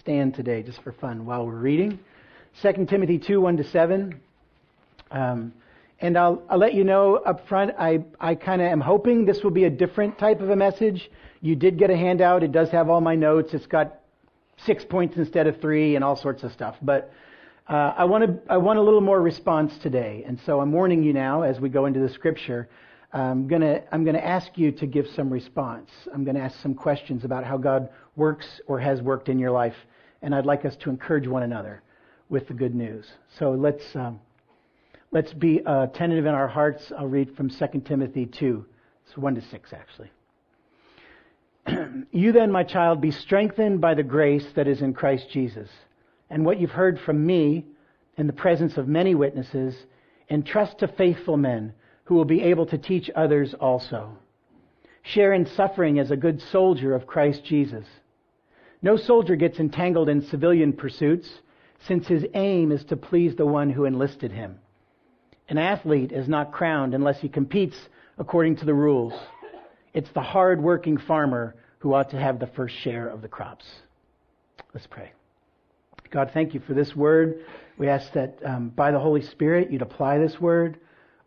stand 0.00 0.34
today 0.34 0.62
just 0.62 0.82
for 0.82 0.92
fun 0.92 1.26
while 1.26 1.46
we're 1.46 1.54
reading. 1.54 1.98
2 2.62 2.86
Timothy 2.86 3.18
2 3.18 3.40
1 3.40 3.58
to 3.58 3.64
7. 3.64 4.18
Um, 5.10 5.52
and 6.00 6.16
I'll, 6.16 6.42
I'll 6.48 6.58
let 6.58 6.72
you 6.72 6.84
know 6.84 7.16
up 7.16 7.46
front, 7.46 7.72
I, 7.78 8.04
I 8.18 8.34
kind 8.34 8.62
of 8.62 8.68
am 8.68 8.80
hoping 8.80 9.26
this 9.26 9.42
will 9.44 9.50
be 9.50 9.64
a 9.64 9.70
different 9.70 10.18
type 10.18 10.40
of 10.40 10.48
a 10.48 10.56
message. 10.56 11.10
You 11.42 11.54
did 11.54 11.78
get 11.78 11.90
a 11.90 11.96
handout. 11.96 12.42
It 12.42 12.52
does 12.52 12.70
have 12.70 12.88
all 12.88 13.02
my 13.02 13.14
notes. 13.14 13.52
It's 13.52 13.66
got 13.66 14.00
six 14.64 14.84
points 14.84 15.16
instead 15.18 15.46
of 15.46 15.60
three 15.60 15.96
and 15.96 16.04
all 16.04 16.16
sorts 16.16 16.42
of 16.42 16.52
stuff. 16.52 16.76
But 16.80 17.12
uh, 17.68 17.92
I 17.96 18.04
want 18.04 18.24
to 18.24 18.52
I 18.52 18.56
want 18.56 18.78
a 18.78 18.82
little 18.82 19.02
more 19.02 19.20
response 19.20 19.72
today, 19.82 20.24
and 20.26 20.40
so 20.44 20.60
I'm 20.60 20.72
warning 20.72 21.02
you 21.02 21.12
now 21.12 21.42
as 21.42 21.60
we 21.60 21.68
go 21.68 21.86
into 21.86 22.00
the 22.00 22.08
scripture. 22.08 22.68
I'm 23.12 23.48
gonna 23.48 23.82
I'm 23.90 24.04
gonna 24.04 24.18
ask 24.18 24.56
you 24.56 24.70
to 24.72 24.86
give 24.86 25.06
some 25.16 25.30
response. 25.30 25.90
I'm 26.14 26.24
gonna 26.24 26.40
ask 26.40 26.60
some 26.60 26.74
questions 26.74 27.24
about 27.24 27.44
how 27.44 27.56
God 27.56 27.88
works 28.16 28.60
or 28.66 28.78
has 28.78 29.02
worked 29.02 29.28
in 29.28 29.38
your 29.38 29.50
life, 29.50 29.74
and 30.22 30.34
I'd 30.34 30.46
like 30.46 30.64
us 30.64 30.76
to 30.76 30.90
encourage 30.90 31.26
one 31.26 31.42
another 31.42 31.82
with 32.28 32.46
the 32.46 32.54
good 32.54 32.74
news. 32.74 33.06
So 33.38 33.50
let's 33.52 33.84
um, 33.96 34.20
let's 35.10 35.32
be 35.32 35.60
uh, 35.66 35.86
tentative 35.88 36.26
in 36.26 36.34
our 36.34 36.48
hearts. 36.48 36.92
I'll 36.96 37.08
read 37.08 37.34
from 37.36 37.50
2 37.50 37.80
Timothy 37.80 38.26
2. 38.26 38.64
It's 39.06 39.16
1 39.16 39.34
to 39.34 39.42
6 39.42 39.72
actually. 39.72 40.10
you 42.12 42.32
then, 42.32 42.52
my 42.52 42.62
child, 42.62 43.00
be 43.00 43.10
strengthened 43.10 43.80
by 43.80 43.94
the 43.94 44.02
grace 44.04 44.46
that 44.54 44.68
is 44.68 44.82
in 44.82 44.94
Christ 44.94 45.26
Jesus 45.30 45.68
and 46.30 46.44
what 46.44 46.60
you've 46.60 46.70
heard 46.70 46.98
from 47.00 47.26
me 47.26 47.66
in 48.16 48.26
the 48.26 48.32
presence 48.32 48.76
of 48.76 48.86
many 48.86 49.14
witnesses, 49.14 49.74
entrust 50.30 50.78
to 50.78 50.88
faithful 50.88 51.36
men 51.36 51.74
who 52.10 52.16
will 52.16 52.24
be 52.24 52.42
able 52.42 52.66
to 52.66 52.76
teach 52.76 53.08
others 53.14 53.54
also. 53.60 54.10
Share 55.02 55.32
in 55.32 55.46
suffering 55.46 56.00
as 56.00 56.10
a 56.10 56.16
good 56.16 56.42
soldier 56.50 56.92
of 56.92 57.06
Christ 57.06 57.44
Jesus. 57.44 57.86
No 58.82 58.96
soldier 58.96 59.36
gets 59.36 59.60
entangled 59.60 60.08
in 60.08 60.20
civilian 60.22 60.72
pursuits, 60.72 61.30
since 61.86 62.08
his 62.08 62.26
aim 62.34 62.72
is 62.72 62.84
to 62.86 62.96
please 62.96 63.36
the 63.36 63.46
one 63.46 63.70
who 63.70 63.84
enlisted 63.84 64.32
him. 64.32 64.58
An 65.48 65.56
athlete 65.56 66.10
is 66.10 66.28
not 66.28 66.50
crowned 66.50 66.94
unless 66.94 67.20
he 67.20 67.28
competes 67.28 67.76
according 68.18 68.56
to 68.56 68.64
the 68.64 68.74
rules. 68.74 69.14
It's 69.94 70.10
the 70.12 70.20
hard 70.20 70.60
working 70.60 70.98
farmer 70.98 71.54
who 71.78 71.94
ought 71.94 72.10
to 72.10 72.18
have 72.18 72.40
the 72.40 72.50
first 72.56 72.74
share 72.82 73.06
of 73.06 73.22
the 73.22 73.28
crops. 73.28 73.66
Let's 74.74 74.88
pray. 74.88 75.12
God, 76.10 76.32
thank 76.34 76.54
you 76.54 76.60
for 76.66 76.74
this 76.74 76.96
word. 76.96 77.44
We 77.78 77.86
ask 77.86 78.12
that 78.14 78.36
um, 78.44 78.70
by 78.70 78.90
the 78.90 78.98
Holy 78.98 79.22
Spirit 79.22 79.70
you'd 79.70 79.80
apply 79.80 80.18
this 80.18 80.40
word, 80.40 80.80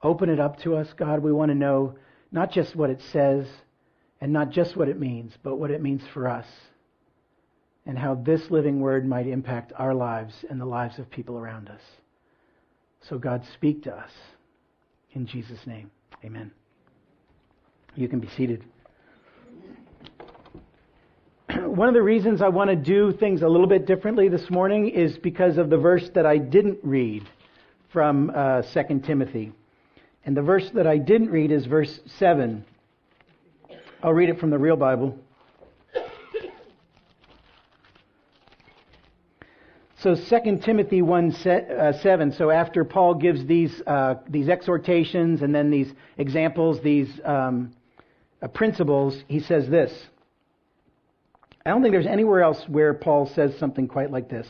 open 0.03 0.29
it 0.29 0.39
up 0.39 0.59
to 0.61 0.75
us, 0.75 0.87
God. 0.97 1.21
We 1.21 1.31
want 1.31 1.49
to 1.49 1.55
know 1.55 1.95
not 2.31 2.51
just 2.51 2.75
what 2.75 2.89
it 2.89 3.01
says 3.11 3.47
and 4.21 4.31
not 4.31 4.51
just 4.51 4.75
what 4.75 4.89
it 4.89 4.99
means, 4.99 5.33
but 5.43 5.55
what 5.55 5.71
it 5.71 5.81
means 5.81 6.01
for 6.13 6.27
us 6.27 6.45
and 7.85 7.97
how 7.97 8.15
this 8.15 8.41
living 8.49 8.79
word 8.79 9.05
might 9.05 9.27
impact 9.27 9.73
our 9.77 9.93
lives 9.93 10.33
and 10.49 10.59
the 10.59 10.65
lives 10.65 10.99
of 10.99 11.09
people 11.09 11.37
around 11.37 11.69
us. 11.69 11.81
So, 13.09 13.17
God, 13.17 13.43
speak 13.53 13.83
to 13.83 13.91
us. 13.93 14.11
In 15.11 15.27
Jesus' 15.27 15.59
name, 15.65 15.91
amen. 16.23 16.51
You 17.95 18.07
can 18.07 18.19
be 18.19 18.29
seated. 18.29 18.63
one 21.65 21.87
of 21.87 21.93
the 21.93 22.01
reasons 22.01 22.41
I 22.41 22.47
want 22.47 22.69
to 22.69 22.75
do 22.75 23.11
things 23.11 23.41
a 23.41 23.47
little 23.47 23.67
bit 23.67 23.85
differently 23.85 24.29
this 24.29 24.49
morning 24.49 24.89
is 24.89 25.17
because 25.17 25.57
of 25.57 25.69
the 25.69 25.77
verse 25.77 26.09
that 26.15 26.25
I 26.25 26.37
didn't 26.37 26.79
read 26.81 27.29
from 27.91 28.31
uh, 28.33 28.63
2 28.73 29.01
Timothy. 29.05 29.51
And 30.25 30.37
the 30.37 30.41
verse 30.41 30.69
that 30.73 30.87
I 30.87 30.97
didn't 30.97 31.29
read 31.29 31.51
is 31.51 31.65
verse 31.65 31.99
7. 32.17 32.63
I'll 34.01 34.13
read 34.13 34.29
it 34.29 34.39
from 34.39 34.49
the 34.49 34.57
real 34.57 34.75
Bible. 34.75 35.17
So 40.03 40.15
2 40.15 40.57
Timothy 40.57 41.01
1 41.01 41.33
uh, 41.33 41.93
7, 41.93 42.33
so 42.33 42.51
after 42.51 42.83
Paul 42.83 43.15
gives 43.15 43.45
these, 43.45 43.81
uh, 43.87 44.15
these 44.27 44.49
exhortations 44.49 45.41
and 45.41 45.55
then 45.55 45.71
these 45.71 45.93
examples, 46.17 46.81
these 46.81 47.21
um, 47.23 47.73
uh, 48.41 48.49
principles, 48.49 49.23
he 49.29 49.39
says 49.39 49.69
this. 49.69 49.93
I 51.65 51.69
don't 51.69 51.81
think 51.81 51.93
there's 51.93 52.05
anywhere 52.05 52.41
else 52.41 52.61
where 52.67 52.93
Paul 52.93 53.27
says 53.33 53.57
something 53.57 53.87
quite 53.87 54.11
like 54.11 54.27
this. 54.27 54.45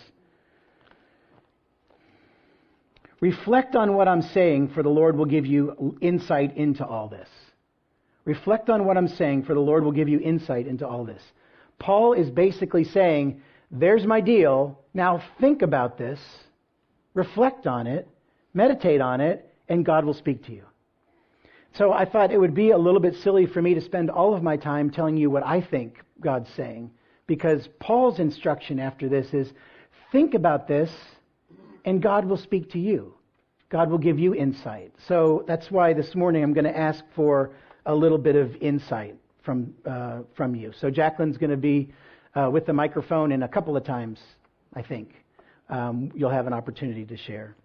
Reflect 3.23 3.77
on 3.77 3.93
what 3.93 4.09
I'm 4.09 4.21
saying, 4.21 4.71
for 4.75 4.83
the 4.83 4.89
Lord 4.89 5.15
will 5.15 5.23
give 5.23 5.45
you 5.45 5.97
insight 6.01 6.57
into 6.57 6.85
all 6.85 7.07
this. 7.07 7.29
Reflect 8.25 8.69
on 8.69 8.83
what 8.83 8.97
I'm 8.97 9.07
saying, 9.07 9.43
for 9.43 9.53
the 9.53 9.61
Lord 9.61 9.85
will 9.85 9.93
give 9.93 10.09
you 10.09 10.19
insight 10.19 10.67
into 10.67 10.85
all 10.85 11.05
this. 11.05 11.21
Paul 11.79 12.11
is 12.11 12.29
basically 12.29 12.83
saying, 12.83 13.41
There's 13.71 14.05
my 14.05 14.19
deal. 14.19 14.77
Now 14.93 15.23
think 15.39 15.61
about 15.61 15.97
this, 15.97 16.19
reflect 17.13 17.65
on 17.65 17.87
it, 17.87 18.09
meditate 18.53 18.99
on 18.99 19.21
it, 19.21 19.49
and 19.69 19.85
God 19.85 20.03
will 20.03 20.13
speak 20.13 20.43
to 20.47 20.51
you. 20.51 20.65
So 21.77 21.93
I 21.93 22.03
thought 22.03 22.33
it 22.33 22.41
would 22.41 22.53
be 22.53 22.71
a 22.71 22.77
little 22.77 22.99
bit 22.99 23.15
silly 23.15 23.45
for 23.45 23.61
me 23.61 23.73
to 23.73 23.79
spend 23.79 24.09
all 24.09 24.33
of 24.33 24.43
my 24.43 24.57
time 24.57 24.89
telling 24.89 25.15
you 25.15 25.29
what 25.29 25.45
I 25.45 25.61
think 25.61 25.97
God's 26.19 26.49
saying 26.57 26.91
because 27.27 27.69
Paul's 27.79 28.19
instruction 28.19 28.81
after 28.81 29.07
this 29.07 29.33
is 29.33 29.49
think 30.11 30.33
about 30.33 30.67
this 30.67 30.91
and 31.85 32.01
God 32.01 32.25
will 32.25 32.37
speak 32.37 32.71
to 32.71 32.79
you. 32.79 33.13
God 33.69 33.89
will 33.89 33.97
give 33.97 34.19
you 34.19 34.35
insight. 34.35 34.93
So 35.07 35.43
that's 35.47 35.71
why 35.71 35.93
this 35.93 36.13
morning 36.15 36.43
I'm 36.43 36.53
going 36.53 36.65
to 36.65 36.77
ask 36.77 37.03
for 37.15 37.51
a 37.85 37.95
little 37.95 38.17
bit 38.17 38.35
of 38.35 38.55
insight 38.57 39.15
from, 39.43 39.73
uh, 39.85 40.19
from 40.35 40.55
you. 40.55 40.71
So 40.79 40.89
Jacqueline's 40.89 41.37
going 41.37 41.49
to 41.49 41.57
be 41.57 41.91
uh, 42.35 42.49
with 42.51 42.65
the 42.65 42.73
microphone 42.73 43.31
in 43.31 43.43
a 43.43 43.47
couple 43.47 43.75
of 43.75 43.83
times, 43.83 44.19
I 44.73 44.81
think. 44.81 45.13
Um, 45.69 46.11
you'll 46.13 46.29
have 46.29 46.47
an 46.47 46.53
opportunity 46.53 47.05
to 47.05 47.17
share. 47.17 47.55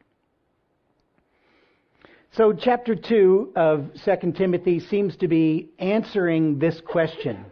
So, 2.32 2.52
chapter 2.52 2.94
2 2.94 3.52
of 3.56 3.90
2 4.04 4.32
Timothy 4.32 4.80
seems 4.80 5.16
to 5.16 5.28
be 5.28 5.70
answering 5.78 6.58
this 6.58 6.80
question 6.86 7.46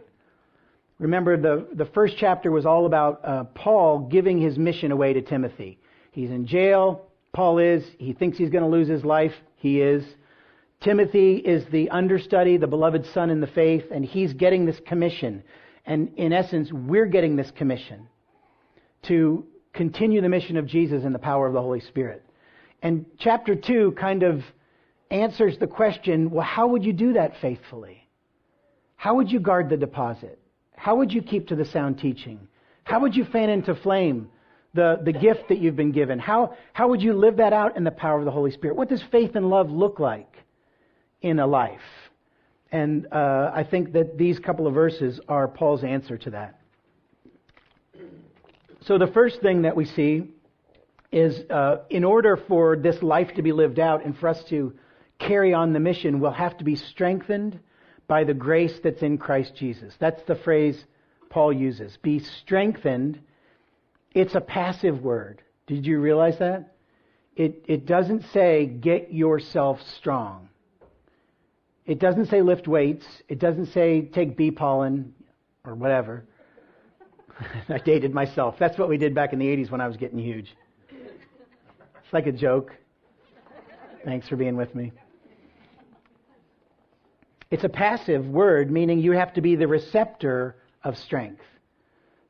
Remember, 0.99 1.37
the, 1.37 1.67
the 1.73 1.85
first 1.85 2.15
chapter 2.17 2.49
was 2.49 2.65
all 2.65 2.87
about 2.87 3.21
uh, 3.23 3.43
Paul 3.43 4.07
giving 4.11 4.39
his 4.39 4.57
mission 4.57 4.91
away 4.91 5.13
to 5.13 5.21
Timothy. 5.21 5.79
He's 6.17 6.31
in 6.31 6.47
jail. 6.47 7.03
Paul 7.31 7.59
is. 7.59 7.85
He 7.99 8.11
thinks 8.11 8.39
he's 8.39 8.49
going 8.49 8.63
to 8.63 8.69
lose 8.69 8.87
his 8.87 9.05
life. 9.05 9.35
He 9.57 9.81
is. 9.81 10.03
Timothy 10.81 11.35
is 11.35 11.63
the 11.67 11.91
understudy, 11.91 12.57
the 12.57 12.65
beloved 12.65 13.05
son 13.13 13.29
in 13.29 13.39
the 13.39 13.45
faith, 13.45 13.83
and 13.91 14.03
he's 14.03 14.33
getting 14.33 14.65
this 14.65 14.79
commission. 14.79 15.43
And 15.85 16.11
in 16.17 16.33
essence, 16.33 16.73
we're 16.73 17.05
getting 17.05 17.35
this 17.35 17.51
commission 17.51 18.07
to 19.03 19.45
continue 19.73 20.19
the 20.19 20.27
mission 20.27 20.57
of 20.57 20.65
Jesus 20.65 21.03
in 21.03 21.13
the 21.13 21.19
power 21.19 21.45
of 21.45 21.53
the 21.53 21.61
Holy 21.61 21.81
Spirit. 21.81 22.25
And 22.81 23.05
chapter 23.19 23.53
2 23.53 23.91
kind 23.91 24.23
of 24.23 24.41
answers 25.11 25.59
the 25.59 25.67
question 25.67 26.31
well, 26.31 26.47
how 26.47 26.65
would 26.65 26.83
you 26.83 26.93
do 26.93 27.13
that 27.13 27.39
faithfully? 27.39 28.09
How 28.95 29.13
would 29.13 29.31
you 29.31 29.39
guard 29.39 29.69
the 29.69 29.77
deposit? 29.77 30.39
How 30.75 30.95
would 30.95 31.13
you 31.13 31.21
keep 31.21 31.49
to 31.49 31.55
the 31.55 31.65
sound 31.65 31.99
teaching? 31.99 32.47
How 32.85 33.01
would 33.01 33.15
you 33.15 33.23
fan 33.23 33.51
into 33.51 33.75
flame 33.75 34.31
the, 34.73 34.99
the 35.03 35.13
gift 35.13 35.49
that 35.49 35.59
you've 35.59 35.75
been 35.75 35.91
given? 35.91 36.19
How, 36.19 36.55
how 36.73 36.89
would 36.89 37.01
you 37.01 37.13
live 37.13 37.37
that 37.37 37.53
out 37.53 37.77
in 37.77 37.83
the 37.83 37.91
power 37.91 38.19
of 38.19 38.25
the 38.25 38.31
Holy 38.31 38.51
Spirit? 38.51 38.75
What 38.75 38.89
does 38.89 39.01
faith 39.11 39.35
and 39.35 39.49
love 39.49 39.71
look 39.71 39.99
like 39.99 40.31
in 41.21 41.39
a 41.39 41.47
life? 41.47 41.81
And 42.71 43.07
uh, 43.11 43.51
I 43.53 43.63
think 43.63 43.93
that 43.93 44.17
these 44.17 44.39
couple 44.39 44.67
of 44.67 44.73
verses 44.73 45.19
are 45.27 45.47
Paul's 45.47 45.83
answer 45.83 46.17
to 46.17 46.29
that. 46.31 46.59
So 48.81 48.97
the 48.97 49.07
first 49.07 49.41
thing 49.41 49.63
that 49.63 49.75
we 49.75 49.85
see 49.85 50.29
is 51.11 51.39
uh, 51.49 51.77
in 51.89 52.03
order 52.03 52.37
for 52.37 52.75
this 52.75 53.01
life 53.01 53.33
to 53.35 53.41
be 53.41 53.51
lived 53.51 53.79
out 53.79 54.05
and 54.05 54.17
for 54.17 54.27
us 54.27 54.43
to 54.45 54.73
carry 55.19 55.53
on 55.53 55.73
the 55.73 55.79
mission, 55.79 56.19
we'll 56.19 56.31
have 56.31 56.57
to 56.57 56.63
be 56.63 56.75
strengthened 56.75 57.59
by 58.07 58.23
the 58.23 58.33
grace 58.33 58.77
that's 58.83 59.01
in 59.01 59.17
Christ 59.17 59.55
Jesus. 59.55 59.93
That's 59.99 60.21
the 60.23 60.35
phrase 60.35 60.85
Paul 61.29 61.53
uses. 61.53 61.97
Be 61.97 62.19
strengthened. 62.19 63.19
It's 64.17 64.33
a 64.33 64.41
passive 64.41 65.03
word. 65.03 65.43
Did 65.67 65.85
you 65.85 65.99
realize 65.99 66.39
that? 66.39 66.73
It, 67.35 67.63
it 67.67 67.85
doesn't 67.85 68.23
say 68.33 68.65
get 68.65 69.13
yourself 69.13 69.79
strong. 69.95 70.49
It 71.85 71.99
doesn't 71.99 72.25
say 72.25 72.41
lift 72.41 72.67
weights. 72.67 73.05
It 73.29 73.37
doesn't 73.37 73.67
say 73.67 74.01
take 74.01 74.35
bee 74.35 74.49
pollen 74.49 75.13
or 75.63 75.75
whatever. 75.75 76.25
I 77.69 77.77
dated 77.77 78.11
myself. 78.11 78.55
That's 78.57 78.75
what 78.75 78.89
we 78.89 78.97
did 78.97 79.13
back 79.13 79.33
in 79.33 79.39
the 79.39 79.45
80s 79.45 79.69
when 79.69 79.81
I 79.81 79.87
was 79.87 79.97
getting 79.97 80.17
huge. 80.17 80.51
It's 80.89 82.11
like 82.11 82.25
a 82.25 82.31
joke. 82.31 82.71
Thanks 84.03 84.27
for 84.27 84.35
being 84.35 84.57
with 84.57 84.73
me. 84.73 84.93
It's 87.51 87.65
a 87.65 87.69
passive 87.69 88.25
word, 88.25 88.71
meaning 88.71 88.97
you 88.97 89.11
have 89.11 89.35
to 89.35 89.41
be 89.41 89.55
the 89.55 89.67
receptor 89.67 90.55
of 90.83 90.97
strength. 90.97 91.43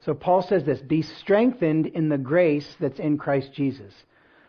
So 0.06 0.14
Paul 0.14 0.42
says 0.42 0.64
this 0.64 0.80
be 0.82 1.02
strengthened 1.02 1.88
in 1.88 2.10
the 2.10 2.18
grace 2.18 2.68
that's 2.80 3.00
in 3.00 3.18
Christ 3.18 3.52
Jesus. 3.54 3.94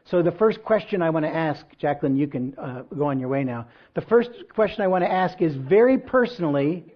So 0.04 0.22
the 0.22 0.32
first 0.32 0.62
question 0.62 1.02
I 1.02 1.10
want 1.10 1.26
to 1.26 1.34
ask, 1.34 1.66
Jacqueline, 1.78 2.16
you 2.16 2.26
can 2.26 2.54
uh, 2.56 2.82
go 2.96 3.06
on 3.06 3.20
your 3.20 3.28
way 3.28 3.44
now. 3.44 3.66
The 3.94 4.00
first 4.00 4.30
question 4.54 4.82
I 4.82 4.86
want 4.86 5.04
to 5.04 5.10
ask 5.10 5.42
is 5.42 5.54
very 5.54 5.98
personally. 5.98 6.86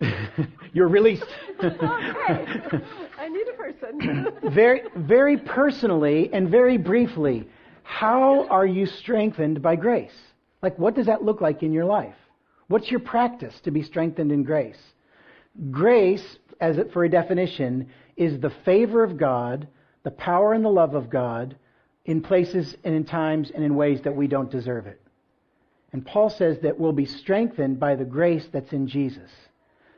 You're 0.72 0.88
released. 0.88 1.26
okay. 1.62 1.76
I 3.18 3.28
need 3.28 3.46
a 3.48 3.56
person. 3.56 4.26
very, 4.52 4.82
very 4.96 5.36
personally 5.36 6.28
and 6.32 6.48
very 6.48 6.76
briefly, 6.76 7.48
how 7.84 8.48
are 8.48 8.66
you 8.66 8.86
strengthened 8.86 9.62
by 9.62 9.76
grace? 9.76 10.16
Like, 10.62 10.76
what 10.78 10.96
does 10.96 11.06
that 11.06 11.22
look 11.22 11.40
like 11.40 11.62
in 11.62 11.72
your 11.72 11.84
life? 11.84 12.16
What's 12.66 12.90
your 12.90 13.00
practice 13.00 13.60
to 13.60 13.70
be 13.70 13.82
strengthened 13.82 14.32
in 14.32 14.42
grace? 14.42 14.78
Grace, 15.70 16.38
as 16.60 16.78
it, 16.78 16.92
for 16.92 17.04
a 17.04 17.08
definition, 17.08 17.88
is 18.16 18.40
the 18.40 18.52
favor 18.64 19.02
of 19.02 19.16
God, 19.16 19.68
the 20.02 20.10
power 20.10 20.52
and 20.52 20.64
the 20.64 20.70
love 20.70 20.94
of 20.94 21.10
God 21.10 21.56
in 22.04 22.22
places 22.22 22.76
and 22.84 22.94
in 22.94 23.04
times 23.04 23.50
and 23.54 23.64
in 23.64 23.74
ways 23.74 24.00
that 24.02 24.14
we 24.14 24.26
don't 24.26 24.50
deserve 24.50 24.86
it. 24.86 25.00
And 25.92 26.04
Paul 26.04 26.30
says 26.30 26.58
that 26.60 26.78
we'll 26.78 26.92
be 26.92 27.06
strengthened 27.06 27.80
by 27.80 27.94
the 27.94 28.04
grace 28.04 28.46
that's 28.52 28.72
in 28.72 28.86
Jesus. 28.86 29.30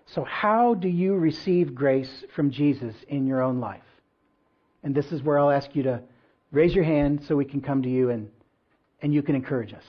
So, 0.07 0.25
how 0.25 0.75
do 0.75 0.89
you 0.89 1.15
receive 1.15 1.75
grace 1.75 2.25
from 2.35 2.51
Jesus 2.51 2.95
in 3.09 3.27
your 3.27 3.43
own 3.43 3.61
life? 3.61 3.83
And 4.83 4.95
this 4.95 5.13
is 5.13 5.23
where 5.23 5.39
I'll 5.39 5.51
ask 5.51 5.75
you 5.75 5.83
to 5.85 6.03
raise 6.51 6.75
your 6.75 6.85
hand 6.85 7.25
so 7.25 7.37
we 7.37 7.45
can 7.45 7.61
come 7.61 7.83
to 7.83 7.91
you 7.91 8.11
and, 8.11 8.31
and 9.03 9.13
you 9.13 9.23
can 9.23 9.35
encourage 9.35 9.75
us. 9.75 9.85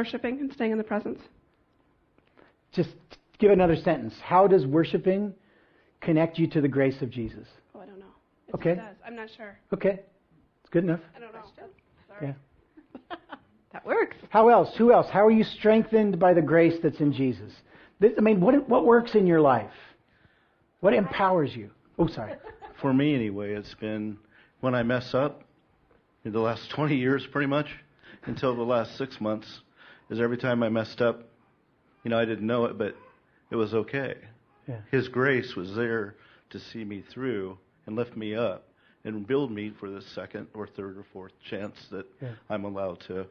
Worshipping 0.00 0.40
and 0.40 0.52
staying 0.52 0.72
in 0.72 0.76
the 0.76 0.84
presence. 0.84 1.18
Just 2.70 2.90
give 3.38 3.50
another 3.50 3.76
sentence. 3.76 4.12
How 4.22 4.46
does 4.46 4.66
worshiping 4.66 5.32
connect 6.02 6.38
you 6.38 6.46
to 6.48 6.60
the 6.60 6.68
grace 6.68 7.00
of 7.00 7.08
Jesus? 7.08 7.48
Oh, 7.74 7.80
I 7.80 7.86
don't 7.86 7.98
know. 7.98 8.04
It 8.48 8.54
Okay. 8.56 8.74
does. 8.74 8.94
I'm 9.06 9.16
not 9.16 9.30
sure. 9.34 9.56
Okay, 9.72 10.00
it's 10.60 10.70
good 10.70 10.84
enough. 10.84 11.00
I 11.16 11.20
don't 11.20 11.32
know. 11.32 11.40
Sorry. 12.08 12.34
Yeah. 13.08 13.16
That 13.72 13.86
works. 13.86 14.16
How 14.28 14.48
else? 14.50 14.74
Who 14.76 14.92
else? 14.92 15.06
How 15.10 15.24
are 15.26 15.30
you 15.30 15.44
strengthened 15.44 16.18
by 16.18 16.34
the 16.34 16.42
grace 16.42 16.78
that's 16.82 17.00
in 17.00 17.12
Jesus? 17.12 17.52
This, 17.98 18.12
I 18.18 18.20
mean, 18.20 18.40
what, 18.40 18.68
what 18.68 18.84
works 18.84 19.14
in 19.14 19.26
your 19.26 19.40
life? 19.40 19.72
What 20.80 20.92
empowers 20.94 21.54
you? 21.56 21.70
Oh, 21.98 22.06
sorry. 22.06 22.34
For 22.82 22.92
me, 22.92 23.14
anyway, 23.14 23.52
it's 23.54 23.74
been 23.74 24.18
when 24.60 24.74
I 24.74 24.82
mess 24.82 25.14
up 25.14 25.42
in 26.24 26.32
the 26.32 26.40
last 26.40 26.70
20 26.70 26.96
years, 26.96 27.26
pretty 27.30 27.48
much, 27.48 27.66
until 28.24 28.54
the 28.56 28.62
last 28.62 28.96
six 28.96 29.20
months, 29.20 29.60
is 30.10 30.20
every 30.20 30.36
time 30.36 30.62
I 30.62 30.68
messed 30.68 31.00
up, 31.02 31.24
you 32.04 32.10
know, 32.10 32.18
I 32.18 32.24
didn't 32.24 32.46
know 32.46 32.64
it, 32.66 32.78
but 32.78 32.96
it 33.50 33.56
was 33.56 33.74
okay. 33.74 34.16
Yeah. 34.68 34.80
His 34.90 35.08
grace 35.08 35.54
was 35.56 35.74
there 35.74 36.14
to 36.50 36.58
see 36.60 36.84
me 36.84 37.02
through 37.02 37.58
and 37.86 37.96
lift 37.96 38.16
me 38.16 38.34
up 38.34 38.68
and 39.04 39.26
build 39.26 39.50
me 39.50 39.70
for 39.78 39.88
the 39.90 40.00
second 40.02 40.48
or 40.54 40.66
third 40.66 40.96
or 40.98 41.04
fourth 41.12 41.32
chance 41.40 41.86
that 41.90 42.06
Yeah. 42.20 42.32
I'm 42.50 42.64
allowed 42.64 43.00
to 43.00 43.26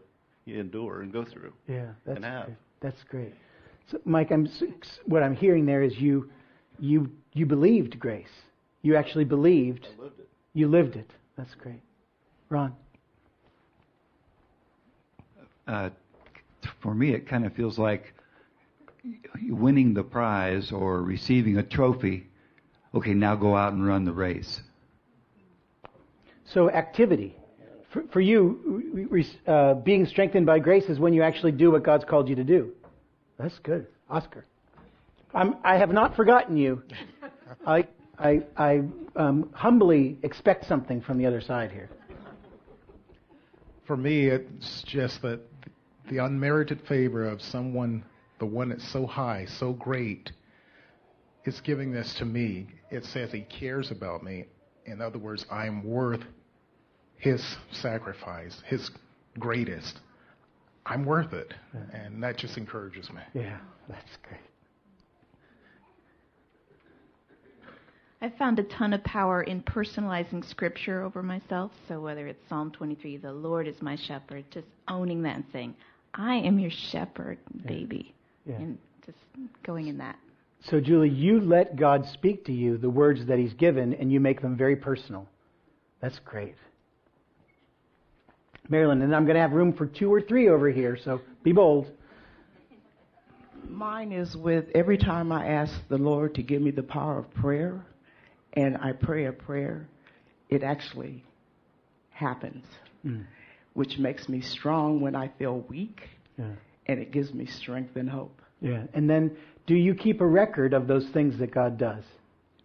endure 0.48 1.02
and 1.02 1.12
go 1.12 1.24
through. 1.26 1.54
Yeah, 1.68 1.92
that's 2.06 2.18
And 2.18 2.26
have. 2.26 2.46
great. 2.46 2.58
That's 2.82 3.04
great. 3.04 3.34
So, 3.88 4.00
Mike, 4.06 4.32
I'm 4.32 4.46
s- 4.48 4.62
s- 4.62 5.00
what 5.06 5.24
I'm 5.24 5.36
hearing 5.36 5.66
there 5.66 5.82
is 5.84 6.00
you, 6.00 6.30
you, 6.80 7.12
you 7.34 7.46
believed 7.46 8.00
grace. 8.00 8.44
You 8.82 8.96
actually 8.96 9.26
believed. 9.26 9.88
I 9.98 10.02
lived 10.04 10.20
it. 10.20 10.30
You 10.54 10.68
lived 10.68 10.96
it. 10.96 11.10
That's 11.36 11.56
great. 11.56 11.82
Ron. 12.50 12.76
uh, 15.68 15.90
for 16.86 16.94
me, 16.94 17.16
it 17.16 17.28
kind 17.28 17.48
of 17.48 17.54
feels 17.54 17.80
like 17.80 18.14
winning 19.50 19.96
the 19.96 20.04
prize 20.04 20.72
or 20.72 21.02
receiving 21.02 21.58
a 21.58 21.64
trophy. 21.64 22.28
Okay, 22.94 23.16
now 23.16 23.36
go 23.36 23.58
out 23.58 23.74
and 23.74 23.86
run 23.86 24.06
the 24.06 24.14
race. 24.14 24.62
So 26.46 26.70
activity. 26.70 27.36
For, 27.90 28.04
for 28.14 28.22
you, 28.22 28.84
re- 28.94 29.06
re- 29.06 29.40
uh, 29.48 29.74
being 29.74 30.06
strengthened 30.06 30.46
by 30.46 30.60
grace 30.60 30.86
is 30.86 31.00
when 31.00 31.12
you 31.12 31.24
actually 31.24 31.54
do 31.54 31.72
what 31.72 31.82
God's 31.82 32.06
called 32.06 32.30
you 32.30 32.36
to 32.36 32.44
do. 32.44 32.72
That's 33.40 33.58
good, 33.60 33.88
Oscar. 34.08 34.46
I'm, 35.34 35.56
I 35.64 35.78
have 35.78 35.92
not 35.92 36.16
forgotten 36.16 36.56
you. 36.56 36.84
I, 37.66 37.88
I, 38.20 38.44
I 38.56 38.84
um, 39.16 39.50
humbly 39.54 40.20
expect 40.22 40.68
something 40.68 41.02
from 41.02 41.18
the 41.18 41.26
other 41.26 41.42
side 41.42 41.72
here. 41.72 41.90
For 43.88 43.98
me, 43.98 44.28
it's 44.28 44.84
just 44.84 45.24
that 45.24 45.40
the 46.10 46.20
unmerited 46.20 46.82
favor 46.88 47.26
of 47.26 47.42
someone, 47.42 48.04
the 48.40 48.46
one 48.46 48.70
that's 48.70 48.92
so 48.92 49.06
high, 49.06 49.46
so 49.46 49.74
great, 49.74 50.32
is 51.46 51.60
giving 51.62 51.92
this 51.92 52.14
to 52.16 52.26
me. 52.26 52.68
It 52.92 53.06
says 53.06 53.32
he 53.32 53.42
cares 53.42 53.92
about 53.92 54.24
me. 54.24 54.46
In 54.86 55.02
other 55.02 55.20
words, 55.20 55.46
I'm 55.52 55.84
worth 55.84 56.22
his 57.18 57.44
sacrifice, 57.72 58.62
his 58.66 58.92
greatest. 59.40 60.00
I'm 60.86 61.06
worth 61.06 61.34
it. 61.34 61.54
And 61.94 62.22
that 62.22 62.38
just 62.38 62.58
encourages 62.58 63.10
me. 63.10 63.22
Yeah, 63.34 63.58
that's 63.90 64.18
great. 64.28 64.42
I 68.22 68.30
found 68.38 68.60
a 68.60 68.64
ton 68.64 68.94
of 68.94 69.04
power 69.04 69.44
in 69.44 69.62
personalizing 69.62 70.48
scripture 70.50 71.04
over 71.04 71.22
myself. 71.22 71.72
So 71.88 72.00
whether 72.00 72.28
it's 72.28 72.48
Psalm 72.48 72.72
23, 72.72 73.18
the 73.18 73.32
Lord 73.32 73.68
is 73.68 73.82
my 73.82 73.96
shepherd, 73.96 74.46
just 74.52 74.68
owning 74.88 75.22
that 75.24 75.36
and 75.36 75.46
saying, 75.52 75.76
I 76.16 76.36
am 76.38 76.60
your 76.60 76.72
shepherd, 76.72 77.38
baby. 77.66 78.14
Yeah. 78.46 78.56
And 78.56 78.78
just 79.06 79.18
going 79.64 79.88
in 79.88 79.98
that. 80.00 80.18
So, 80.70 80.80
Julie, 80.80 81.10
you 81.10 81.42
let 81.42 81.76
God 81.76 82.06
speak 82.14 82.46
to 82.46 82.54
you 82.54 82.78
the 82.78 82.90
words 82.90 83.26
that 83.28 83.38
He's 83.38 83.54
given, 83.54 83.94
and 83.94 84.12
you 84.12 84.20
make 84.20 84.42
them 84.42 84.56
very 84.56 84.76
personal. 84.76 85.28
That's 86.02 86.20
great. 86.20 86.56
Marilyn, 88.68 89.02
and 89.02 89.16
I'm 89.16 89.26
going 89.26 89.36
to 89.36 89.42
have 89.42 89.52
room 89.52 89.74
for 89.74 89.86
two 89.86 90.12
or 90.12 90.22
three 90.22 90.50
over 90.50 90.70
here, 90.70 90.98
so 91.04 91.22
be 91.44 91.52
bold. 91.52 91.88
Mine 93.70 94.12
is 94.12 94.36
with 94.36 94.66
every 94.74 94.98
time 94.98 95.32
I 95.32 95.48
ask 95.48 95.74
the 95.90 95.98
Lord 95.98 96.36
to 96.36 96.42
give 96.42 96.62
me 96.62 96.72
the 96.72 96.84
power 96.84 97.20
of 97.20 97.32
prayer 97.34 97.86
and 98.56 98.78
I 98.78 98.94
pray 98.94 99.26
a 99.26 99.32
prayer, 99.32 99.88
it 100.50 100.64
actually 100.64 101.24
happens, 102.10 102.64
mm. 103.06 103.26
Which 103.76 103.98
makes 104.00 104.28
me 104.28 104.42
strong 104.42 105.00
when 105.02 105.16
I 105.16 105.28
feel 105.38 105.60
weak 105.70 106.02
Yeah. 106.40 106.46
and 106.88 107.00
it 107.00 107.12
gives 107.12 107.34
me 107.34 107.46
strength 107.46 107.96
and 107.96 108.10
hope. 108.10 108.42
Yeah. 108.62 108.84
And 108.94 109.08
then, 109.10 109.36
do 109.68 109.76
you 109.76 109.94
keep 109.94 110.22
a 110.22 110.26
record 110.26 110.74
of 110.74 110.88
those 110.88 111.08
things 111.10 111.38
that 111.38 111.52
God 111.52 111.78
does? 111.78 112.04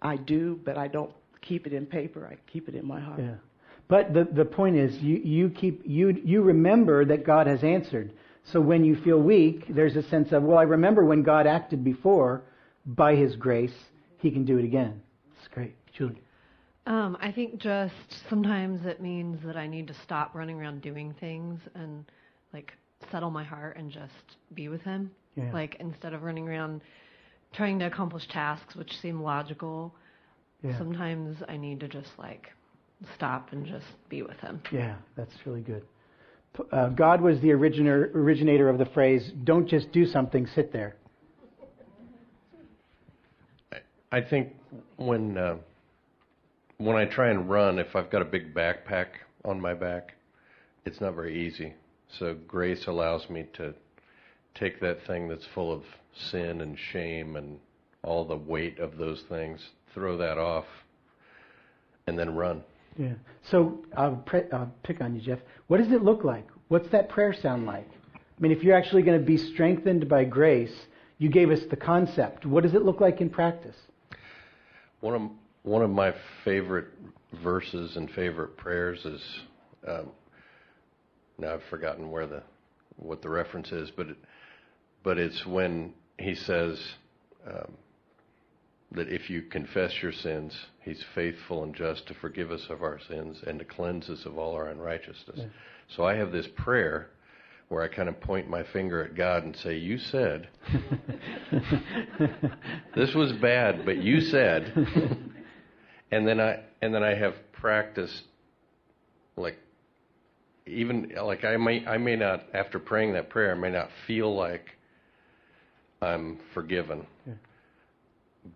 I 0.00 0.16
do, 0.16 0.58
but 0.64 0.78
I 0.78 0.88
don't 0.88 1.12
keep 1.42 1.66
it 1.66 1.72
in 1.72 1.84
paper, 1.86 2.26
I 2.26 2.36
keep 2.50 2.68
it 2.68 2.74
in 2.74 2.86
my 2.86 3.00
heart. 3.00 3.20
Yeah. 3.20 3.34
But 3.88 4.14
the, 4.14 4.24
the 4.32 4.44
point 4.44 4.76
is, 4.76 4.96
you, 5.02 5.16
you 5.16 5.50
keep 5.50 5.82
you 5.84 6.10
you 6.24 6.42
remember 6.42 7.04
that 7.06 7.26
God 7.26 7.48
has 7.48 7.64
answered. 7.64 8.12
So 8.44 8.60
when 8.60 8.84
you 8.84 8.94
feel 9.02 9.18
weak, 9.18 9.66
there's 9.68 9.96
a 9.96 10.02
sense 10.04 10.30
of, 10.32 10.44
well, 10.44 10.58
I 10.58 10.62
remember 10.62 11.04
when 11.04 11.22
God 11.24 11.46
acted 11.46 11.82
before 11.84 12.42
by 12.86 13.16
His 13.16 13.34
grace, 13.36 13.74
He 14.18 14.30
can 14.30 14.44
do 14.44 14.58
it 14.58 14.64
again. 14.64 15.02
It's 15.38 15.48
great, 15.48 15.74
Julie. 15.92 16.22
Um, 16.90 17.16
I 17.20 17.30
think 17.30 17.58
just 17.58 17.94
sometimes 18.28 18.84
it 18.84 19.00
means 19.00 19.38
that 19.44 19.56
I 19.56 19.68
need 19.68 19.86
to 19.86 19.94
stop 20.02 20.34
running 20.34 20.60
around 20.60 20.82
doing 20.82 21.14
things 21.20 21.60
and 21.76 22.04
like 22.52 22.72
settle 23.12 23.30
my 23.30 23.44
heart 23.44 23.76
and 23.76 23.92
just 23.92 24.38
be 24.54 24.66
with 24.66 24.80
him. 24.82 25.08
Yeah. 25.36 25.52
Like 25.52 25.76
instead 25.78 26.14
of 26.14 26.24
running 26.24 26.48
around 26.48 26.80
trying 27.52 27.78
to 27.78 27.86
accomplish 27.86 28.26
tasks 28.26 28.74
which 28.74 28.92
seem 29.00 29.22
logical, 29.22 29.94
Yeah. 30.64 30.76
sometimes 30.78 31.36
I 31.48 31.56
need 31.56 31.78
to 31.78 31.86
just 31.86 32.10
like 32.18 32.48
stop 33.14 33.52
and 33.52 33.64
just 33.64 33.86
be 34.08 34.22
with 34.22 34.40
him. 34.40 34.60
Yeah, 34.72 34.96
that's 35.14 35.46
really 35.46 35.62
good. 35.62 35.84
Uh, 36.72 36.88
God 36.88 37.20
was 37.20 37.40
the 37.40 37.52
originator, 37.52 38.10
originator 38.16 38.68
of 38.68 38.78
the 38.78 38.86
phrase, 38.86 39.30
don't 39.44 39.68
just 39.68 39.92
do 39.92 40.04
something, 40.06 40.44
sit 40.48 40.72
there. 40.72 40.96
I 44.10 44.20
think 44.20 44.56
when 44.96 45.38
uh, 45.38 45.54
when 46.80 46.96
I 46.96 47.04
try 47.04 47.28
and 47.28 47.48
run, 47.48 47.78
if 47.78 47.94
I've 47.94 48.08
got 48.08 48.22
a 48.22 48.24
big 48.24 48.54
backpack 48.54 49.08
on 49.44 49.60
my 49.60 49.74
back, 49.74 50.14
it's 50.86 50.98
not 50.98 51.14
very 51.14 51.46
easy. 51.46 51.74
So 52.18 52.34
grace 52.48 52.86
allows 52.86 53.28
me 53.28 53.46
to 53.54 53.74
take 54.54 54.80
that 54.80 55.06
thing 55.06 55.28
that's 55.28 55.44
full 55.54 55.70
of 55.70 55.82
sin 56.14 56.62
and 56.62 56.78
shame 56.78 57.36
and 57.36 57.58
all 58.02 58.24
the 58.24 58.36
weight 58.36 58.78
of 58.78 58.96
those 58.96 59.20
things, 59.28 59.60
throw 59.92 60.16
that 60.16 60.38
off, 60.38 60.64
and 62.06 62.18
then 62.18 62.34
run. 62.34 62.62
Yeah. 62.96 63.12
So 63.42 63.84
I'll, 63.94 64.16
pre- 64.16 64.50
I'll 64.50 64.72
pick 64.82 65.02
on 65.02 65.14
you, 65.14 65.20
Jeff. 65.20 65.40
What 65.66 65.82
does 65.82 65.92
it 65.92 66.02
look 66.02 66.24
like? 66.24 66.48
What's 66.68 66.88
that 66.88 67.10
prayer 67.10 67.34
sound 67.34 67.66
like? 67.66 67.88
I 68.14 68.40
mean, 68.40 68.52
if 68.52 68.64
you're 68.64 68.76
actually 68.76 69.02
going 69.02 69.20
to 69.20 69.24
be 69.24 69.36
strengthened 69.36 70.08
by 70.08 70.24
grace, 70.24 70.86
you 71.18 71.28
gave 71.28 71.50
us 71.50 71.60
the 71.68 71.76
concept. 71.76 72.46
What 72.46 72.62
does 72.62 72.72
it 72.72 72.82
look 72.82 73.02
like 73.02 73.20
in 73.20 73.28
practice? 73.28 73.76
One 75.00 75.14
of 75.14 75.30
one 75.62 75.82
of 75.82 75.90
my 75.90 76.14
favorite 76.44 76.88
verses 77.42 77.96
and 77.96 78.10
favorite 78.10 78.56
prayers 78.56 79.04
is 79.04 79.22
um, 79.86 80.10
now 81.38 81.54
I've 81.54 81.64
forgotten 81.70 82.10
where 82.10 82.26
the 82.26 82.42
what 82.96 83.22
the 83.22 83.30
reference 83.30 83.72
is, 83.72 83.90
but 83.90 84.08
it, 84.08 84.16
but 85.02 85.18
it's 85.18 85.46
when 85.46 85.94
he 86.18 86.34
says 86.34 86.78
um, 87.46 87.72
that 88.92 89.08
if 89.08 89.30
you 89.30 89.42
confess 89.42 90.02
your 90.02 90.12
sins, 90.12 90.54
he's 90.82 91.02
faithful 91.14 91.62
and 91.62 91.74
just 91.74 92.06
to 92.08 92.14
forgive 92.14 92.50
us 92.50 92.66
of 92.68 92.82
our 92.82 92.98
sins 93.08 93.40
and 93.46 93.58
to 93.58 93.64
cleanse 93.64 94.10
us 94.10 94.26
of 94.26 94.36
all 94.36 94.54
our 94.54 94.68
unrighteousness. 94.68 95.40
So 95.96 96.04
I 96.04 96.14
have 96.16 96.30
this 96.30 96.46
prayer 96.56 97.08
where 97.68 97.82
I 97.82 97.88
kind 97.88 98.08
of 98.08 98.20
point 98.20 98.50
my 98.50 98.64
finger 98.64 99.02
at 99.02 99.14
God 99.14 99.44
and 99.44 99.56
say, 99.56 99.76
"You 99.76 99.96
said 99.98 100.48
this 102.94 103.14
was 103.14 103.32
bad, 103.34 103.84
but 103.86 103.98
you 103.98 104.20
said." 104.20 105.18
and 106.10 106.26
then 106.26 106.40
I 106.40 106.60
and 106.82 106.94
then 106.94 107.02
I 107.02 107.14
have 107.14 107.34
practiced 107.52 108.22
like 109.36 109.56
even 110.66 111.12
like 111.22 111.44
I 111.44 111.56
may 111.56 111.84
I 111.86 111.98
may 111.98 112.16
not 112.16 112.44
after 112.54 112.78
praying 112.78 113.12
that 113.14 113.30
prayer 113.30 113.52
I 113.52 113.58
may 113.58 113.70
not 113.70 113.88
feel 114.06 114.34
like 114.34 114.66
I'm 116.02 116.38
forgiven. 116.54 117.06
Yeah. 117.26 117.34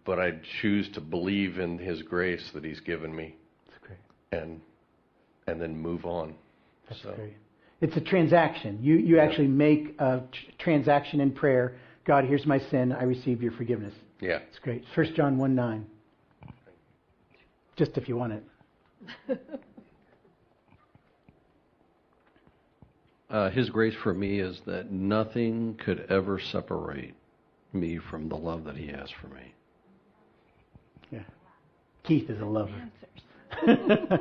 But 0.07 0.19
I 0.19 0.33
choose 0.63 0.89
to 0.95 1.01
believe 1.01 1.59
in 1.59 1.79
his 1.79 2.01
grace 2.03 2.51
that 2.55 2.65
he's 2.65 2.81
given 2.81 3.15
me 3.15 3.37
That's 3.67 3.79
great. 3.87 3.99
and 4.41 4.61
and 5.47 5.61
then 5.61 5.77
move 5.77 6.07
on. 6.07 6.35
That's 6.89 7.03
so 7.03 7.13
great. 7.15 7.35
It's 7.81 7.97
a 7.97 8.01
transaction. 8.01 8.79
You 8.83 8.95
you 8.97 9.19
actually 9.19 9.49
make 9.49 9.95
a 9.99 10.23
tr- 10.33 10.63
transaction 10.63 11.21
in 11.21 11.33
prayer. 11.33 11.77
God, 12.07 12.25
here's 12.25 12.47
my 12.47 12.59
sin. 12.71 12.93
I 12.93 13.03
receive 13.05 13.43
your 13.43 13.53
forgiveness. 13.53 13.95
yeah. 14.21 14.39
It's 14.49 14.59
great. 14.59 14.85
First 14.95 15.15
John 15.15 15.37
one 15.39 15.55
nine. 15.55 15.87
Just 17.77 17.97
if 17.97 18.09
you 18.09 18.17
want 18.17 18.33
it. 19.29 19.41
Uh, 23.31 23.51
his 23.51 23.69
grace 23.69 23.95
for 24.01 24.15
me 24.15 24.39
is 24.39 24.61
that 24.65 24.93
nothing 24.93 25.77
could 25.85 26.07
ever 26.09 26.39
separate 26.39 27.15
me 27.73 27.99
from 27.99 28.29
the 28.29 28.37
love 28.37 28.63
that 28.63 28.77
he 28.77 28.87
has 28.87 29.11
for 29.21 29.27
me. 29.27 29.53
Yeah. 31.11 31.25
Keith 32.05 32.31
is 32.31 32.41
a 32.41 32.45
lover. 32.45 32.91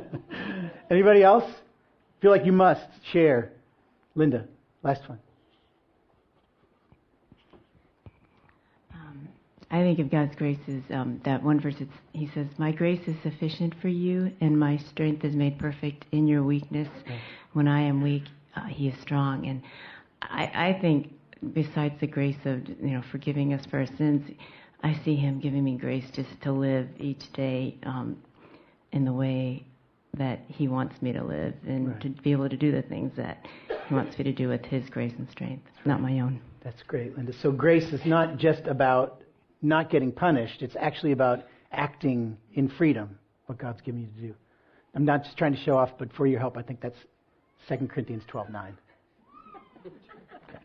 Anybody 0.90 1.22
else? 1.22 1.44
Feel 2.22 2.32
like 2.32 2.44
you 2.44 2.54
must 2.54 2.88
share. 3.12 3.52
Linda, 4.16 4.46
last 4.82 5.08
one. 5.08 5.20
I 9.74 9.82
think 9.82 9.98
of 9.98 10.12
God's 10.12 10.36
grace 10.36 10.60
as 10.68 10.84
um, 10.96 11.20
that 11.26 11.42
one 11.42 11.60
verse. 11.60 11.74
It's, 11.80 11.92
he 12.14 12.30
says, 12.36 12.46
"My 12.60 12.72
grace 12.72 13.02
is 13.08 13.16
sufficient 13.24 13.74
for 13.82 13.88
you, 13.88 14.32
and 14.40 14.58
my 14.58 14.78
strength 14.78 15.26
is 15.26 15.36
made 15.36 15.58
perfect 15.58 16.06
in 16.12 16.28
your 16.28 16.44
weakness. 16.44 16.88
When 17.54 17.68
I 17.68 17.82
am 17.82 18.04
weak, 18.04 18.22
uh, 18.56 18.66
He 18.68 18.88
is 18.88 18.96
strong." 19.02 19.48
And 19.48 19.64
I, 20.22 20.76
I 20.76 20.80
think, 20.80 21.12
besides 21.54 21.96
the 22.00 22.06
grace 22.06 22.38
of 22.46 22.70
you 22.70 22.92
know 22.92 23.02
forgiving 23.12 23.56
us 23.56 23.66
for 23.66 23.80
our 23.80 23.88
sins, 23.98 24.30
I 24.84 24.94
see 25.04 25.16
Him 25.16 25.40
giving 25.40 25.64
me 25.64 25.76
grace 25.76 26.06
just 26.14 26.40
to 26.44 26.52
live 26.52 26.88
each 27.00 27.34
day 27.34 27.76
um, 27.82 28.22
in 28.92 29.06
the 29.06 29.14
way 29.14 29.66
that 30.20 30.42
He 30.50 30.68
wants 30.68 31.02
me 31.02 31.14
to 31.14 31.24
live, 31.24 31.56
and 31.66 31.88
Right. 31.88 32.02
to 32.02 32.10
be 32.10 32.32
able 32.32 32.48
to 32.48 32.58
do 32.58 32.72
the 32.72 32.84
things 32.84 33.12
that 33.18 33.44
He 33.88 33.96
wants 33.96 34.20
me 34.20 34.24
to 34.24 34.34
do 34.34 34.50
with 34.50 34.64
His 34.66 34.88
grace 34.92 35.14
and 35.18 35.28
strength, 35.32 35.66
not 35.84 36.00
my 36.00 36.20
own. 36.20 36.40
That's 36.64 36.84
great, 36.84 37.18
Linda. 37.18 37.34
So 37.34 37.52
grace 37.52 37.92
is 37.92 38.06
not 38.06 38.38
just 38.38 38.68
about 38.68 39.24
not 39.64 39.90
getting 39.90 40.12
punished. 40.12 40.62
It's 40.62 40.76
actually 40.80 41.12
about 41.12 41.44
acting 41.72 42.38
in 42.54 42.70
freedom, 42.70 43.18
what 43.48 43.58
God's 43.58 43.82
given 43.82 44.02
you 44.02 44.08
to 44.08 44.28
do. 44.28 44.36
I'm 44.96 45.06
not 45.06 45.24
just 45.24 45.38
trying 45.38 45.56
to 45.56 45.60
show 45.64 45.78
off, 45.78 45.98
but 45.98 46.14
for 46.14 46.28
your 46.28 46.40
help, 46.40 46.58
I 46.58 46.62
think 46.62 46.82
that's 46.82 46.98
2 47.68 47.88
Corinthians 47.88 48.24
12:9. 48.28 48.74
Okay. 49.86 50.58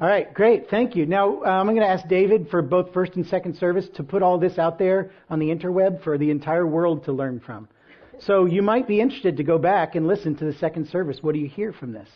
All 0.00 0.08
right, 0.08 0.32
great. 0.32 0.70
Thank 0.70 0.96
you. 0.96 1.04
Now, 1.04 1.42
um, 1.42 1.68
I'm 1.68 1.74
going 1.74 1.80
to 1.80 1.86
ask 1.86 2.06
David 2.08 2.48
for 2.48 2.62
both 2.62 2.92
first 2.94 3.16
and 3.16 3.26
second 3.26 3.56
service 3.56 3.88
to 3.96 4.02
put 4.02 4.22
all 4.22 4.38
this 4.38 4.58
out 4.58 4.78
there 4.78 5.10
on 5.28 5.38
the 5.38 5.48
interweb 5.48 6.02
for 6.02 6.16
the 6.16 6.30
entire 6.30 6.66
world 6.66 7.04
to 7.04 7.12
learn 7.12 7.40
from. 7.40 7.68
So 8.18 8.44
you 8.44 8.62
might 8.62 8.86
be 8.86 9.00
interested 9.00 9.36
to 9.38 9.42
go 9.42 9.58
back 9.58 9.94
and 9.94 10.06
listen 10.06 10.36
to 10.36 10.44
the 10.44 10.52
second 10.54 10.88
service. 10.88 11.22
What 11.22 11.34
do 11.34 11.40
you 11.40 11.48
hear 11.48 11.72
from 11.72 11.92
this? 11.92 12.08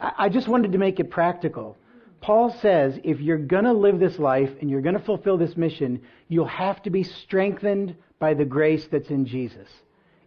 I 0.00 0.12
I 0.18 0.28
just 0.28 0.48
wanted 0.48 0.72
to 0.72 0.78
make 0.78 0.98
it 0.98 1.10
practical. 1.10 1.76
Paul 2.22 2.56
says 2.62 2.98
if 3.02 3.20
you're 3.20 3.36
going 3.36 3.64
to 3.64 3.72
live 3.72 3.98
this 3.98 4.18
life 4.18 4.50
and 4.60 4.70
you're 4.70 4.80
going 4.80 4.96
to 4.96 5.04
fulfill 5.04 5.36
this 5.36 5.56
mission, 5.56 6.00
you'll 6.28 6.46
have 6.46 6.80
to 6.84 6.90
be 6.90 7.02
strengthened 7.02 7.96
by 8.20 8.32
the 8.32 8.44
grace 8.44 8.86
that's 8.86 9.10
in 9.10 9.26
Jesus. 9.26 9.68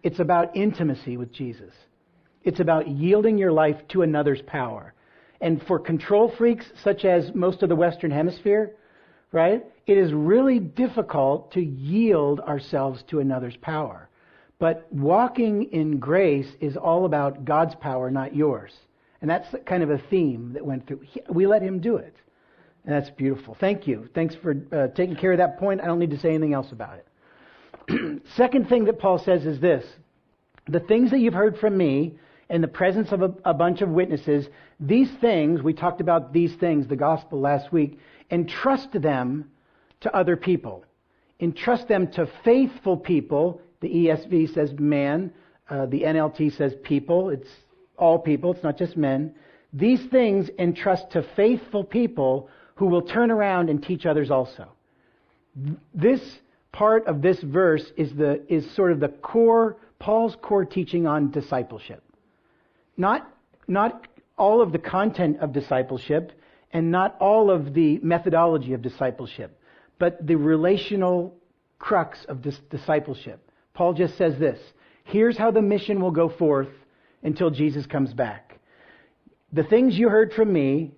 It's 0.04 0.20
about 0.20 0.56
intimacy 0.56 1.16
with 1.16 1.32
Jesus. 1.32 1.74
It's 2.44 2.60
about 2.60 2.90
yielding 2.90 3.38
your 3.38 3.54
life 3.54 3.78
to 3.90 4.02
another's 4.02 4.42
power. 4.42 4.94
And 5.40 5.66
for 5.66 5.80
control 5.80 6.30
freaks, 6.30 6.66
such 6.84 7.06
as 7.06 7.34
most 7.34 7.64
of 7.64 7.70
the 7.70 7.76
Western 7.76 8.12
Hemisphere, 8.12 8.74
right, 9.32 9.64
it 9.88 9.98
is 9.98 10.14
really 10.14 10.60
difficult 10.60 11.54
to 11.54 11.62
yield 11.62 12.42
ourselves 12.42 13.04
to 13.04 13.20
another's 13.22 13.58
power. 13.58 14.10
But 14.60 14.86
walking 14.92 15.72
in 15.72 16.00
grace 16.00 16.52
is 16.60 16.76
all 16.76 17.06
about 17.06 17.46
God's 17.46 17.76
power, 17.76 18.12
not 18.12 18.36
yours. 18.36 18.74
And 19.22 19.30
that's 19.30 19.48
kind 19.66 19.84
of 19.84 19.90
a 19.90 19.98
theme 20.10 20.54
that 20.54 20.66
went 20.66 20.88
through. 20.88 21.02
We 21.30 21.48
let 21.48 21.62
Him 21.62 21.80
do 21.80 21.98
it. 21.98 22.16
And 22.86 22.94
that's 22.94 23.10
beautiful. 23.12 23.58
Thank 23.60 23.88
you. 23.88 24.08
Thanks 24.14 24.36
for 24.36 24.56
uh, 24.72 24.88
taking 24.96 25.16
care 25.16 25.32
of 25.32 25.40
that 25.40 25.58
point. 25.58 25.82
I 25.82 25.86
don't 25.86 26.00
need 26.00 26.12
to 26.12 26.20
say 26.20 26.30
anything 26.30 26.54
else 26.54 26.72
about 26.72 27.00
it. 27.00 28.22
Second 28.36 28.70
thing 28.70 28.86
that 28.86 29.00
Paul 29.00 29.20
says 29.20 29.46
is 29.46 29.60
this 29.60 29.86
the 30.68 30.80
things 30.80 31.12
that 31.12 31.20
you've 31.20 31.34
heard 31.34 31.58
from 31.58 31.78
me 31.78 32.16
in 32.50 32.62
the 32.62 32.68
presence 32.68 33.12
of 33.12 33.22
a, 33.22 33.34
a 33.44 33.54
bunch 33.54 33.82
of 33.82 33.90
witnesses, 33.90 34.48
these 34.80 35.10
things, 35.20 35.62
we 35.62 35.74
talked 35.74 36.02
about 36.02 36.34
these 36.34 36.54
things, 36.56 36.88
the 36.88 36.96
gospel 36.96 37.40
last 37.40 37.72
week, 37.72 38.00
entrust 38.30 38.90
them 38.94 39.50
to 40.02 40.16
other 40.16 40.36
people. 40.36 40.84
Entrust 41.40 41.88
them 41.88 42.12
to 42.14 42.30
faithful 42.44 42.98
people. 42.98 43.62
The 43.82 43.90
ESV 43.90 44.54
says 44.54 44.72
man, 44.80 45.34
uh, 45.70 45.86
the 45.88 46.02
NLT 46.02 46.56
says 46.56 46.74
people. 46.84 47.30
It's 47.30 47.50
all 47.98 48.20
people, 48.20 48.52
it's 48.52 48.64
not 48.64 48.78
just 48.78 48.98
men. 48.98 49.34
These 49.74 50.06
things 50.06 50.50
entrust 50.58 51.12
to 51.12 51.24
faithful 51.36 51.84
people 51.84 52.50
who 52.76 52.88
will 52.88 53.02
turn 53.02 53.32
around 53.32 53.70
and 53.70 53.82
teach 53.84 54.06
others 54.06 54.32
also. 54.32 54.68
This 55.94 56.22
part 56.72 57.08
of 57.08 57.22
this 57.22 57.42
verse 57.42 57.92
is 57.96 58.14
the 58.14 58.42
is 58.54 58.70
sort 58.72 58.92
of 58.92 59.00
the 59.00 59.08
core 59.08 59.78
Paul's 60.00 60.36
core 60.42 60.66
teaching 60.66 61.08
on 61.08 61.32
discipleship. 61.32 62.04
Not 62.98 63.30
not 63.68 64.08
all 64.38 64.62
of 64.62 64.72
the 64.72 64.80
content 64.80 65.40
of 65.40 65.54
discipleship 65.54 66.34
and 66.72 66.92
not 66.92 67.16
all 67.22 67.50
of 67.50 67.74
the 67.74 68.00
methodology 68.04 68.74
of 68.74 68.82
discipleship, 68.82 69.58
but 69.98 70.26
the 70.28 70.36
relational 70.36 71.34
crux 71.80 72.26
of 72.26 72.42
discipleship. 72.70 73.40
Paul 73.74 73.94
just 73.94 74.18
says 74.18 74.38
this, 74.38 74.60
here's 75.06 75.38
how 75.38 75.52
the 75.52 75.62
mission 75.62 76.02
will 76.02 76.12
go 76.12 76.28
forth 76.28 76.68
until 77.26 77.50
Jesus 77.50 77.86
comes 77.86 78.14
back. 78.14 78.60
The 79.52 79.64
things 79.64 79.98
you 79.98 80.10
heard 80.10 80.32
from 80.34 80.54
me, 80.54 80.92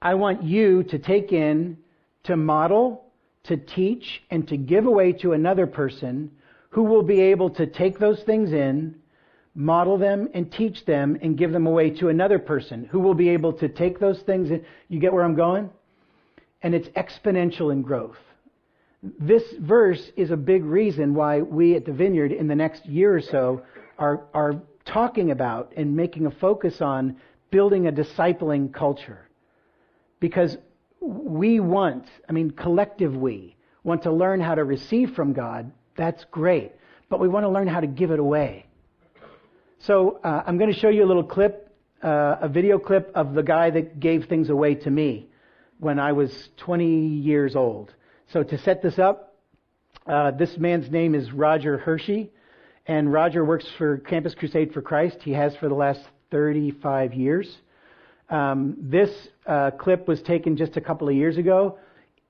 I 0.00 0.14
want 0.14 0.42
you 0.42 0.82
to 0.84 0.98
take 0.98 1.30
in, 1.30 1.76
to 2.24 2.36
model, 2.36 3.04
to 3.44 3.56
teach, 3.56 4.22
and 4.30 4.48
to 4.48 4.56
give 4.56 4.86
away 4.86 5.12
to 5.12 5.32
another 5.32 5.66
person 5.66 6.30
who 6.70 6.84
will 6.84 7.02
be 7.02 7.20
able 7.20 7.50
to 7.50 7.66
take 7.66 7.98
those 7.98 8.22
things 8.22 8.52
in, 8.52 8.94
model 9.54 9.98
them, 9.98 10.28
and 10.32 10.50
teach 10.50 10.84
them, 10.86 11.18
and 11.20 11.36
give 11.36 11.52
them 11.52 11.66
away 11.66 11.90
to 11.90 12.08
another 12.08 12.38
person 12.38 12.88
who 12.90 13.00
will 13.00 13.14
be 13.14 13.28
able 13.28 13.52
to 13.52 13.68
take 13.68 13.98
those 13.98 14.20
things 14.22 14.50
in. 14.50 14.64
You 14.88 15.00
get 15.00 15.12
where 15.12 15.24
I'm 15.24 15.36
going? 15.36 15.68
And 16.62 16.74
it's 16.74 16.88
exponential 16.90 17.72
in 17.72 17.82
growth. 17.82 18.18
This 19.02 19.42
verse 19.58 20.10
is 20.16 20.30
a 20.30 20.36
big 20.36 20.64
reason 20.64 21.14
why 21.14 21.40
we 21.40 21.74
at 21.74 21.84
the 21.84 21.92
Vineyard 21.92 22.32
in 22.32 22.48
the 22.48 22.54
next 22.54 22.86
year 22.86 23.16
or 23.16 23.22
so 23.22 23.62
are, 23.98 24.24
are 24.34 24.62
talking 24.92 25.30
about 25.30 25.72
and 25.76 25.96
making 25.96 26.26
a 26.26 26.30
focus 26.30 26.80
on 26.80 27.16
building 27.50 27.86
a 27.86 27.92
discipling 27.92 28.72
culture. 28.72 29.28
Because 30.18 30.56
we 31.00 31.60
want, 31.60 32.06
I 32.28 32.32
mean, 32.32 32.50
collective 32.50 33.16
we, 33.16 33.56
want 33.82 34.02
to 34.02 34.12
learn 34.12 34.40
how 34.40 34.54
to 34.54 34.64
receive 34.64 35.14
from 35.14 35.32
God. 35.32 35.72
That's 35.96 36.24
great. 36.30 36.72
But 37.08 37.20
we 37.20 37.28
want 37.28 37.44
to 37.44 37.48
learn 37.48 37.66
how 37.66 37.80
to 37.80 37.86
give 37.86 38.10
it 38.10 38.18
away. 38.18 38.66
So 39.78 40.20
uh, 40.22 40.42
I'm 40.46 40.58
going 40.58 40.72
to 40.72 40.78
show 40.78 40.90
you 40.90 41.04
a 41.04 41.08
little 41.08 41.24
clip, 41.24 41.74
uh, 42.02 42.36
a 42.42 42.48
video 42.48 42.78
clip 42.78 43.10
of 43.14 43.34
the 43.34 43.42
guy 43.42 43.70
that 43.70 43.98
gave 43.98 44.26
things 44.26 44.50
away 44.50 44.74
to 44.74 44.90
me 44.90 45.28
when 45.78 45.98
I 45.98 46.12
was 46.12 46.50
20 46.58 46.86
years 46.86 47.56
old. 47.56 47.94
So 48.32 48.42
to 48.42 48.58
set 48.58 48.82
this 48.82 48.98
up, 48.98 49.38
uh, 50.06 50.32
this 50.32 50.58
man's 50.58 50.90
name 50.90 51.14
is 51.14 51.32
Roger 51.32 51.78
Hershey, 51.78 52.30
and 52.90 53.12
Roger 53.12 53.44
works 53.44 53.68
for 53.78 53.98
Campus 53.98 54.34
Crusade 54.34 54.74
for 54.74 54.82
Christ. 54.82 55.18
He 55.22 55.30
has 55.30 55.54
for 55.58 55.68
the 55.68 55.76
last 55.76 56.00
35 56.32 57.14
years. 57.14 57.58
Um, 58.28 58.76
this 58.80 59.28
uh, 59.46 59.70
clip 59.70 60.08
was 60.08 60.20
taken 60.22 60.56
just 60.56 60.76
a 60.76 60.80
couple 60.80 61.08
of 61.08 61.14
years 61.14 61.36
ago. 61.36 61.78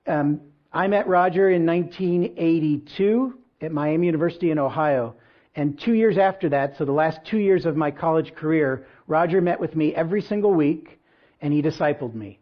Um, 0.05 0.39
I 0.71 0.85
met 0.85 1.07
Roger 1.07 1.49
in 1.49 1.65
1982 1.65 3.39
at 3.61 3.71
Miami 3.71 4.05
University 4.05 4.51
in 4.51 4.59
Ohio. 4.59 5.15
And 5.55 5.79
two 5.79 5.95
years 5.95 6.19
after 6.19 6.47
that, 6.49 6.77
so 6.77 6.85
the 6.85 6.91
last 6.91 7.21
two 7.25 7.39
years 7.39 7.65
of 7.65 7.75
my 7.75 7.89
college 7.89 8.35
career, 8.35 8.85
Roger 9.07 9.41
met 9.41 9.59
with 9.59 9.75
me 9.75 9.95
every 9.95 10.21
single 10.21 10.53
week 10.53 10.99
and 11.41 11.51
he 11.51 11.63
discipled 11.63 12.13
me. 12.13 12.37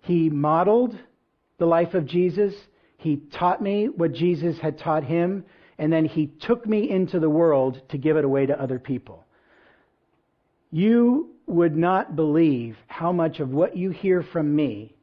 He 0.00 0.28
modeled 0.28 0.98
the 1.58 1.66
life 1.66 1.94
of 1.94 2.06
Jesus. 2.06 2.54
He 2.96 3.18
taught 3.32 3.62
me 3.62 3.88
what 3.88 4.14
Jesus 4.14 4.58
had 4.58 4.78
taught 4.78 5.04
him. 5.04 5.44
And 5.78 5.92
then 5.92 6.04
he 6.04 6.26
took 6.26 6.66
me 6.66 6.90
into 6.90 7.18
the 7.18 7.30
world 7.30 7.80
to 7.90 7.98
give 7.98 8.16
it 8.16 8.24
away 8.24 8.46
to 8.46 8.60
other 8.60 8.78
people. 8.78 9.24
You 10.70 11.30
would 11.46 11.76
not 11.76 12.16
believe 12.16 12.76
how 12.86 13.12
much 13.12 13.40
of 13.40 13.50
what 13.50 13.76
you 13.76 13.90
hear 13.90 14.22
from 14.22 14.54
me 14.54 14.94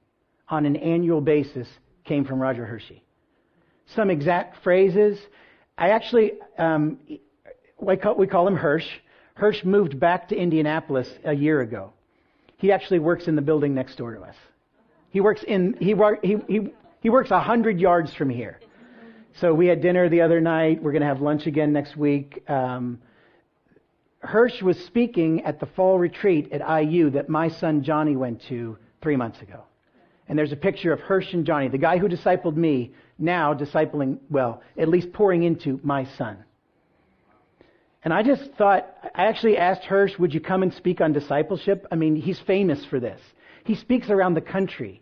on 0.48 0.66
an 0.66 0.76
annual 0.76 1.22
basis 1.22 1.68
came 2.06 2.26
from 2.26 2.40
Roger 2.40 2.66
Hershey. 2.66 3.04
Some 3.96 4.10
exact 4.10 4.64
phrases. 4.64 5.20
I 5.78 5.90
actually, 5.90 6.34
um, 6.58 7.00
we, 7.80 7.98
call, 7.98 8.16
we 8.16 8.28
call 8.28 8.48
him 8.48 8.56
Hirsch. 8.56 8.88
Hirsch 9.36 9.64
moved 9.64 10.00
back 10.00 10.28
to 10.30 10.36
Indianapolis 10.36 11.10
a 11.24 11.34
year 11.34 11.62
ago. 11.62 11.94
He 12.58 12.72
actually 12.72 13.00
works 13.00 13.28
in 13.28 13.36
the 13.36 13.42
building 13.42 13.74
next 13.74 13.96
door 13.96 14.14
to 14.14 14.22
us. 14.22 14.36
He 15.12 15.22
works 15.22 15.44
in 15.48 15.76
he 15.80 15.96
he 16.22 16.38
he, 16.48 16.60
he 17.02 17.10
works 17.10 17.32
a 17.32 17.40
hundred 17.40 17.80
yards 17.80 18.14
from 18.14 18.30
here. 18.30 18.60
So 19.39 19.53
we 19.53 19.67
had 19.67 19.79
dinner 19.79 20.10
the 20.10 20.19
other 20.19 20.41
night. 20.41 20.84
We're 20.84 20.91
going 20.91 21.01
to 21.01 21.08
have 21.08 21.22
lunch 21.22 21.46
again 21.46 21.72
next 21.72 21.96
week. 21.96 22.43
Um, 22.50 23.00
Hirsch 24.19 24.62
was 24.62 24.77
speaking 24.84 25.46
at 25.46 25.62
the 25.62 25.65
fall 25.65 25.98
retreat 25.98 26.51
at 26.51 26.60
IU 26.84 27.12
that 27.12 27.29
my 27.29 27.48
son 27.48 27.81
Johnny 27.81 28.17
went 28.17 28.41
to 28.50 28.77
three 29.01 29.15
months 29.15 29.41
ago. 29.41 29.63
And 30.27 30.38
there's 30.38 30.51
a 30.51 30.58
picture 30.58 30.91
of 30.91 31.00
Hirsch 31.00 31.31
and 31.31 31.46
Johnny, 31.46 31.69
the 31.69 31.77
guy 31.77 32.00
who 32.00 32.10
discipled 32.10 32.58
me, 32.58 32.91
now 33.17 33.53
discipling, 33.53 34.17
well, 34.29 34.62
at 34.77 34.89
least 34.89 35.13
pouring 35.13 35.43
into 35.43 35.79
my 35.84 36.03
son. 36.17 36.43
And 38.03 38.13
I 38.13 38.24
just 38.24 38.51
thought, 38.58 38.93
I 39.15 39.27
actually 39.27 39.58
asked 39.58 39.86
Hirsch, 39.86 40.19
would 40.19 40.34
you 40.34 40.41
come 40.41 40.63
and 40.63 40.74
speak 40.74 41.00
on 41.00 41.13
discipleship? 41.13 41.88
I 41.89 41.96
mean, 41.96 42.17
he's 42.17 42.39
famous 42.41 42.84
for 42.84 43.00
this. 43.00 43.22
He 43.63 43.75
speaks 43.75 44.10
around 44.10 44.34
the 44.34 44.41
country. 44.41 45.01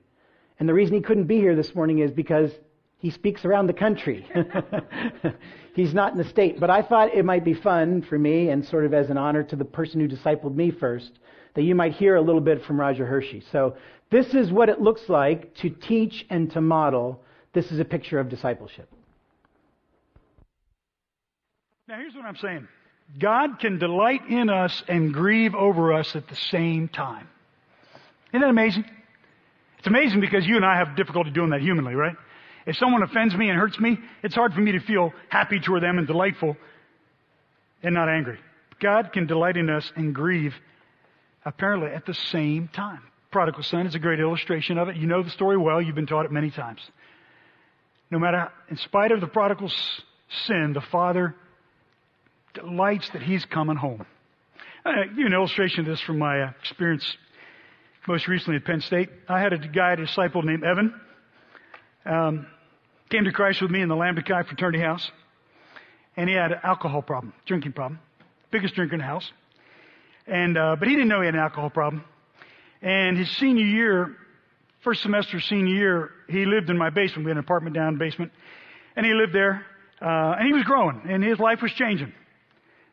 And 0.60 0.70
the 0.70 0.76
reason 0.76 0.94
he 0.94 1.02
couldn't 1.02 1.26
be 1.26 1.38
here 1.38 1.56
this 1.56 1.74
morning 1.74 2.00
is 2.00 2.12
because 2.12 2.52
he 3.00 3.12
speaks 3.12 3.46
around 3.46 3.68
the 3.68 3.74
country. 3.74 4.28
He's 5.76 5.94
not 5.94 6.14
in 6.14 6.18
the 6.18 6.28
state. 6.28 6.60
But 6.60 6.70
I 6.70 6.82
thought 6.82 7.14
it 7.14 7.24
might 7.24 7.46
be 7.46 7.54
fun 7.54 8.02
for 8.02 8.18
me 8.18 8.50
and 8.50 8.66
sort 8.66 8.86
of 8.86 8.94
as 8.94 9.10
an 9.10 9.18
honor 9.18 9.44
to 9.44 9.56
the 9.56 9.66
person 9.66 10.02
who 10.02 10.08
discipled 10.08 10.56
me 10.56 10.72
first 10.72 11.12
that 11.54 11.62
you 11.62 11.76
might 11.76 11.94
hear 11.94 12.16
a 12.16 12.22
little 12.22 12.42
bit 12.42 12.64
from 12.66 12.80
Roger 12.80 13.06
Hershey. 13.06 13.44
So 13.52 13.78
this 14.10 14.34
is 14.34 14.52
what 14.52 14.70
it 14.70 14.82
looks 14.82 15.10
like 15.10 15.54
to 15.56 15.70
teach 15.70 16.26
and 16.30 16.52
to 16.52 16.62
model. 16.62 17.22
This 17.54 17.72
is 17.72 17.80
a 17.80 17.86
picture 17.86 18.20
of 18.20 18.30
discipleship. 18.30 18.90
Now 21.88 21.98
here's 21.98 22.16
what 22.16 22.26
I'm 22.26 22.36
saying. 22.36 22.68
God 23.20 23.60
can 23.60 23.80
delight 23.80 24.28
in 24.28 24.50
us 24.50 24.84
and 24.88 25.14
grieve 25.14 25.56
over 25.56 25.94
us 25.94 26.16
at 26.16 26.28
the 26.28 26.36
same 26.36 26.90
time. 26.90 27.28
Isn't 28.34 28.42
that 28.42 28.50
amazing? 28.50 28.86
It's 29.78 29.88
amazing 29.88 30.20
because 30.20 30.46
you 30.46 30.58
and 30.58 30.66
I 30.66 30.78
have 30.78 30.96
difficulty 30.96 31.30
doing 31.30 31.52
that 31.52 31.62
humanly, 31.62 31.96
right? 31.96 32.16
If 32.68 32.76
someone 32.76 33.02
offends 33.02 33.34
me 33.34 33.50
and 33.50 33.58
hurts 33.58 33.80
me, 33.80 33.98
it's 34.24 34.36
hard 34.36 34.54
for 34.54 34.60
me 34.60 34.74
to 34.74 34.80
feel 34.82 35.14
happy 35.30 35.60
toward 35.60 35.82
them 35.82 35.98
and 35.98 36.06
delightful 36.06 36.58
and 37.82 37.96
not 37.96 38.10
angry. 38.10 38.38
God 38.82 39.14
can 39.14 39.26
delight 39.26 39.56
in 39.56 39.70
us 39.70 39.90
and 39.96 40.14
grieve 40.14 40.54
apparently 41.46 41.90
at 41.90 42.06
the 42.06 42.14
same 42.14 42.68
time. 42.68 43.00
Prodigal 43.32 43.64
son 43.64 43.88
is 43.88 43.96
a 43.96 44.00
great 44.00 44.20
illustration 44.20 44.78
of 44.78 44.90
it. 44.90 44.98
You 44.98 45.08
know 45.08 45.24
the 45.24 45.30
story 45.30 45.58
well. 45.58 45.82
You've 45.82 45.96
been 45.96 46.08
taught 46.08 46.26
it 46.26 46.32
many 46.32 46.52
times. 46.52 46.82
No 48.12 48.20
matter, 48.20 48.52
in 48.70 48.78
spite 48.78 49.12
of 49.12 49.22
the 49.22 49.28
prodigal's 49.28 49.76
sin, 50.46 50.72
the 50.74 50.82
father 50.82 51.36
delights 52.54 53.10
that 53.12 53.22
he's 53.22 53.46
coming 53.46 53.78
home. 53.78 54.06
I 54.86 55.06
give 55.08 55.18
you 55.18 55.26
an 55.26 55.34
illustration 55.34 55.82
of 55.82 55.86
this 55.86 56.02
from 56.02 56.18
my 56.20 56.42
uh, 56.42 56.52
experience 56.62 57.06
most 58.08 58.28
recently 58.28 58.58
at 58.58 58.66
Penn 58.66 58.82
State. 58.82 59.10
I 59.28 59.40
had 59.40 59.54
a 59.54 59.58
guy, 59.58 59.94
a 59.94 59.98
disciple 59.98 60.42
named 60.42 60.64
Evan. 60.64 60.94
Um, 62.06 62.48
came 63.10 63.26
to 63.26 63.32
Christ 63.32 63.62
with 63.62 63.72
me 63.72 63.82
in 63.82 63.90
the 63.90 63.96
Lambda 63.96 64.22
fraternity 64.22 64.80
house. 64.80 65.10
And 66.16 66.30
he 66.30 66.36
had 66.36 66.52
an 66.52 66.60
alcohol 66.64 67.02
problem, 67.02 67.34
drinking 67.46 67.74
problem. 67.74 68.00
Biggest 68.52 68.76
drinker 68.76 68.96
in 68.96 69.00
the 69.00 69.06
house. 69.06 69.30
And, 70.26 70.58
uh, 70.58 70.76
but 70.78 70.88
he 70.88 70.96
didn't 70.96 71.10
know 71.10 71.22
he 71.22 71.26
had 71.26 71.36
an 71.36 71.42
alcohol 71.42 71.70
problem. 71.70 72.04
And 72.82 73.18
his 73.18 73.30
senior 73.38 73.66
year, 73.66 74.16
first 74.84 75.02
semester 75.02 75.40
senior 75.40 75.76
year, 75.76 76.10
he 76.28 76.46
lived 76.46 76.70
in 76.70 76.78
my 76.78 76.90
basement. 76.90 77.26
We 77.26 77.30
had 77.30 77.38
an 77.38 77.44
apartment 77.44 77.76
down 77.76 77.98
basement. 77.98 78.32
And 78.96 79.06
he 79.06 79.14
lived 79.14 79.34
there. 79.34 79.66
Uh, 80.02 80.36
and 80.38 80.48
he 80.48 80.54
was 80.54 80.64
growing 80.64 81.02
and 81.10 81.24
his 81.24 81.40
life 81.40 81.62
was 81.62 81.72
changing. 81.74 82.14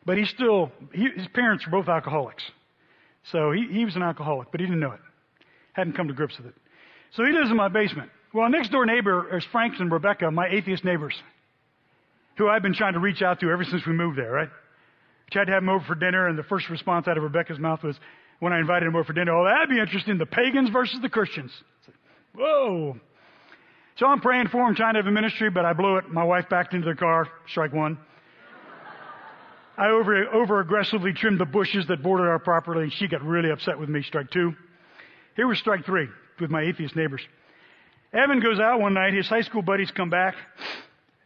But 0.06 0.18
he 0.18 0.24
still, 0.24 0.70
he, 0.92 1.08
his 1.16 1.28
parents 1.28 1.66
were 1.66 1.72
both 1.72 1.88
alcoholics. 1.88 2.42
So 3.30 3.52
he, 3.52 3.66
he 3.70 3.84
was 3.84 3.96
an 3.96 4.02
alcoholic, 4.02 4.50
but 4.50 4.60
he 4.60 4.66
didn't 4.66 4.80
know 4.80 4.92
it. 4.92 5.00
Hadn't 5.72 5.94
come 5.94 6.08
to 6.08 6.14
grips 6.14 6.36
with 6.38 6.46
it. 6.46 6.54
So 7.12 7.24
he 7.24 7.32
lives 7.32 7.50
in 7.50 7.56
my 7.56 7.68
basement. 7.68 8.10
Well, 8.34 8.50
next 8.50 8.72
door 8.72 8.84
neighbor 8.84 9.36
is 9.36 9.44
Frank 9.52 9.74
and 9.78 9.92
Rebecca, 9.92 10.28
my 10.28 10.48
atheist 10.48 10.84
neighbors, 10.84 11.14
who 12.36 12.48
I've 12.48 12.62
been 12.62 12.74
trying 12.74 12.94
to 12.94 12.98
reach 12.98 13.22
out 13.22 13.38
to 13.40 13.50
ever 13.50 13.62
since 13.62 13.86
we 13.86 13.92
moved 13.92 14.18
there, 14.18 14.32
right? 14.32 14.48
Tried 15.30 15.44
to 15.44 15.52
have 15.52 15.62
them 15.62 15.68
over 15.68 15.84
for 15.84 15.94
dinner, 15.94 16.26
and 16.26 16.36
the 16.36 16.42
first 16.42 16.68
response 16.68 17.06
out 17.06 17.16
of 17.16 17.22
Rebecca's 17.22 17.60
mouth 17.60 17.84
was, 17.84 17.94
when 18.40 18.52
I 18.52 18.58
invited 18.58 18.88
them 18.88 18.96
over 18.96 19.04
for 19.04 19.12
dinner, 19.12 19.32
oh, 19.32 19.44
that'd 19.44 19.68
be 19.68 19.78
interesting, 19.78 20.18
the 20.18 20.26
pagans 20.26 20.68
versus 20.70 20.98
the 21.00 21.08
Christians. 21.08 21.52
Whoa. 22.34 22.96
So 23.98 24.06
I'm 24.06 24.20
praying 24.20 24.48
for 24.48 24.66
them, 24.66 24.74
trying 24.74 24.94
to 24.94 24.98
have 24.98 25.06
a 25.06 25.12
ministry, 25.12 25.48
but 25.48 25.64
I 25.64 25.72
blew 25.72 25.98
it. 25.98 26.10
My 26.10 26.24
wife 26.24 26.48
backed 26.50 26.74
into 26.74 26.88
the 26.88 26.96
car, 26.96 27.28
strike 27.48 27.72
one. 27.72 27.96
I 29.78 29.90
over, 29.90 30.26
over 30.34 30.58
aggressively 30.58 31.12
trimmed 31.12 31.38
the 31.38 31.46
bushes 31.46 31.86
that 31.86 32.02
bordered 32.02 32.28
our 32.28 32.40
property. 32.40 32.80
And 32.80 32.92
she 32.92 33.06
got 33.06 33.22
really 33.22 33.50
upset 33.50 33.78
with 33.78 33.88
me, 33.88 34.02
strike 34.02 34.30
two. 34.32 34.54
Here 35.36 35.46
was 35.46 35.58
strike 35.58 35.84
three 35.84 36.08
with 36.40 36.50
my 36.50 36.62
atheist 36.62 36.96
neighbors. 36.96 37.20
Evan 38.14 38.38
goes 38.38 38.60
out 38.60 38.80
one 38.80 38.94
night. 38.94 39.12
His 39.12 39.26
high 39.26 39.40
school 39.40 39.62
buddies 39.62 39.90
come 39.90 40.08
back 40.08 40.36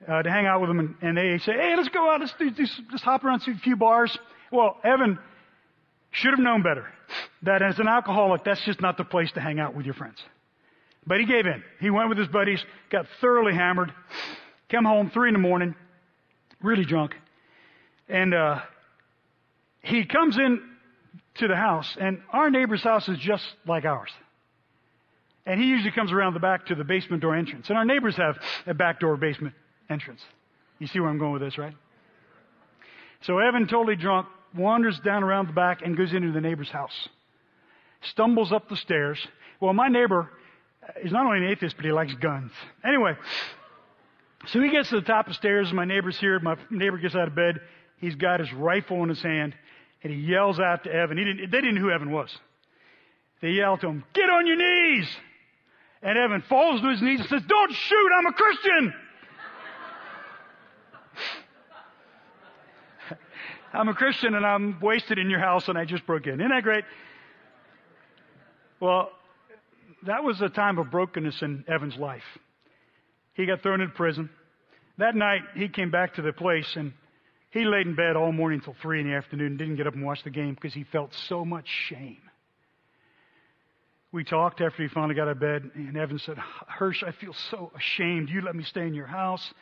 uh, 0.09 0.23
to 0.23 0.31
hang 0.31 0.47
out 0.47 0.63
with 0.63 0.71
him, 0.71 0.79
and, 0.81 0.95
and, 1.03 1.17
they 1.19 1.39
say, 1.39 1.53
"Hey, 1.53 1.75
let's 1.77 1.91
go 1.91 2.11
out. 2.11 2.21
Let's 2.21 2.33
do, 2.39 2.51
just 2.51 3.05
hop 3.05 3.25
around 3.25 3.41
to 3.41 3.51
a 3.51 3.55
few 3.57 3.77
bars." 3.77 4.17
Well, 4.51 4.79
Evan 4.83 5.19
should 6.11 6.31
have 6.31 6.39
known 6.39 6.63
better. 6.63 6.87
That 7.43 7.61
as 7.63 7.79
an 7.79 7.89
alcoholic, 7.89 8.45
that's 8.45 8.65
just 8.65 8.81
not 8.81 8.97
the 8.97 9.05
place 9.05 9.31
to 9.33 9.41
hang 9.41 9.61
out 9.61 9.75
with 9.75 9.85
your 9.85 9.95
friends. 9.95 10.17
But 11.07 11.21
he 11.21 11.27
gave 11.27 11.47
in. 11.47 11.63
He 11.81 11.91
went 11.91 12.09
with 12.09 12.19
his 12.19 12.29
buddies, 12.29 12.63
got 12.91 13.07
thoroughly 13.21 13.55
hammered, 13.55 13.93
came 14.69 14.85
home 14.85 15.11
three 15.11 15.29
in 15.29 15.35
the 15.35 15.41
morning, 15.41 15.75
really 16.63 16.85
drunk, 16.85 17.15
and 18.09 18.33
uh, 18.35 18.61
he 19.83 20.07
comes 20.07 20.37
in 20.37 20.63
to 21.37 21.49
the 21.49 21.57
house, 21.57 21.97
and 22.01 22.21
our 22.33 22.51
neighbor's 22.51 22.83
house 22.83 23.09
is 23.09 23.19
just 23.19 23.45
like 23.67 23.85
ours. 23.85 24.11
And 25.49 25.59
he 25.59 25.67
usually 25.67 25.93
comes 25.93 26.13
around 26.13 26.35
the 26.35 26.41
back 26.41 26.67
to 26.67 26.75
the 26.75 26.85
basement 26.85 27.23
door 27.23 27.35
entrance. 27.35 27.71
And 27.71 27.79
our 27.79 27.87
neighbors 27.87 28.15
have 28.17 28.39
a 28.67 28.75
back 28.75 29.01
door 29.01 29.17
basement 29.17 29.55
entrance. 29.89 30.21
You 30.79 30.87
see 30.87 31.01
where 31.01 31.09
I'm 31.09 31.19
going 31.19 31.33
with 31.33 31.41
this, 31.41 31.57
right? 31.57 31.75
So 33.23 33.39
Evan, 33.39 33.67
totally 33.67 33.97
drunk, 33.97 34.27
wanders 34.55 35.01
down 35.01 35.25
around 35.25 35.49
the 35.49 35.55
back 35.55 35.81
and 35.81 35.97
goes 35.97 36.13
into 36.13 36.33
the 36.33 36.43
neighbor's 36.43 36.69
house. 36.69 37.09
Stumbles 38.03 38.53
up 38.53 38.69
the 38.69 38.77
stairs. 38.77 39.19
Well, 39.59 39.73
my 39.73 39.89
neighbor 39.89 40.31
is 41.03 41.13
not 41.13 41.25
only 41.25 41.39
an 41.39 41.51
atheist, 41.51 41.77
but 41.77 41.87
he 41.87 41.93
likes 41.93 42.13
guns. 42.15 42.53
Anyway, 42.85 43.17
so 44.49 44.61
he 44.61 44.71
gets 44.71 44.91
to 44.91 44.97
the 44.97 45.07
top 45.07 45.27
of 45.27 45.31
the 45.31 45.35
stairs. 45.35 45.69
And 45.69 45.77
my 45.77 45.87
neighbor's 45.87 46.19
here. 46.19 46.39
My 46.41 46.57
neighbor 46.71 46.99
gets 46.99 47.15
out 47.15 47.27
of 47.27 47.35
bed. 47.35 47.59
He's 47.97 48.17
got 48.17 48.41
his 48.41 48.53
rifle 48.53 49.03
in 49.03 49.09
his 49.09 49.23
hand, 49.23 49.55
and 50.05 50.13
he 50.13 50.19
yells 50.21 50.61
out 50.61 50.85
to 50.85 50.93
Evan. 50.93 51.17
He 51.17 51.25
didn't, 51.25 51.51
they 51.51 51.61
didn't 51.63 51.77
know 51.77 51.81
who 51.81 51.91
Evan 51.91 52.11
was. 52.11 52.37
They 53.41 53.53
yell 53.53 53.79
to 53.79 53.89
him, 53.89 54.05
"Get 54.13 54.29
on 54.29 54.47
your 54.47 54.57
knees!" 54.57 55.09
And 56.03 56.17
Evan 56.17 56.43
falls 56.43 56.81
to 56.81 56.89
his 56.91 57.03
knees 57.03 57.21
and 57.21 57.29
says, 57.29 57.43
Don't 57.47 57.73
shoot, 57.73 58.11
I'm 58.17 58.27
a 58.27 58.33
Christian. 58.33 58.95
I'm 63.73 63.89
a 63.89 63.95
Christian 63.95 64.35
and 64.35 64.47
I'm 64.47 64.79
wasted 64.81 65.19
in 65.19 65.29
your 65.29 65.41
house 65.41 65.69
and 65.69 65.77
I 65.77 65.85
just 65.85 66.07
broke 66.07 66.27
in. 66.27 66.35
Isn't 66.35 66.51
that 66.51 66.63
great? 66.63 66.85
Well, 68.81 69.11
that 70.07 70.23
was 70.23 70.41
a 70.41 70.49
time 70.49 70.79
of 70.79 70.91
brokenness 70.91 71.43
in 71.43 71.65
Evan's 71.67 71.97
life. 71.97 72.23
He 73.35 73.47
got 73.47 73.63
thrown 73.63 73.81
into 73.81 73.95
prison. 73.95 74.31
That 74.99 75.17
night, 75.17 75.43
he 75.55 75.69
came 75.69 75.91
back 75.91 76.15
to 76.15 76.23
the 76.23 76.33
place 76.33 76.77
and 76.77 76.93
he 77.51 77.65
laid 77.65 77.87
in 77.89 77.97
bed 77.97 78.15
all 78.17 78.31
morning 78.31 78.61
until 78.61 78.77
3 78.81 79.01
in 79.01 79.09
the 79.09 79.15
afternoon 79.15 79.49
and 79.49 79.59
didn't 79.59 79.77
get 79.77 79.89
up 79.89 79.95
and 79.95 80.05
watch 80.05 80.23
the 80.23 80.31
game 80.31 80.55
because 80.55 80.75
he 80.75 80.85
felt 80.85 81.13
so 81.29 81.45
much 81.45 81.67
shame 81.67 82.28
we 84.13 84.25
talked 84.25 84.61
after 84.61 84.83
he 84.83 84.89
finally 84.89 85.15
got 85.15 85.23
out 85.23 85.33
of 85.33 85.41
bed, 85.41 85.71
and 85.75 85.97
Evan 85.97 86.19
said, 86.19 86.39
Hirsch, 86.39 87.03
I 87.03 87.13
feel 87.13 87.35
so 87.51 87.71
ashamed. 87.77 88.31
You 88.31 88.41
let 88.41 88.57
me 88.57 88.65
stay 88.65 88.87
in 88.87 88.95
your 88.95 89.07
house. 89.07 89.53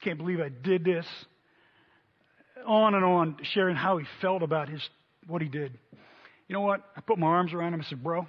I 0.00 0.04
can't 0.04 0.18
believe 0.18 0.40
I 0.40 0.48
did 0.48 0.84
this. 0.84 1.06
On 2.66 2.94
and 2.94 3.04
on, 3.04 3.36
sharing 3.42 3.76
how 3.76 3.98
he 3.98 4.06
felt 4.20 4.42
about 4.42 4.68
his 4.68 4.80
what 5.26 5.42
he 5.42 5.48
did. 5.48 5.78
You 6.48 6.54
know 6.54 6.60
what? 6.60 6.82
I 6.96 7.00
put 7.00 7.18
my 7.18 7.26
arms 7.26 7.52
around 7.52 7.74
him 7.74 7.80
and 7.80 7.86
said, 7.86 8.02
Bro, 8.02 8.26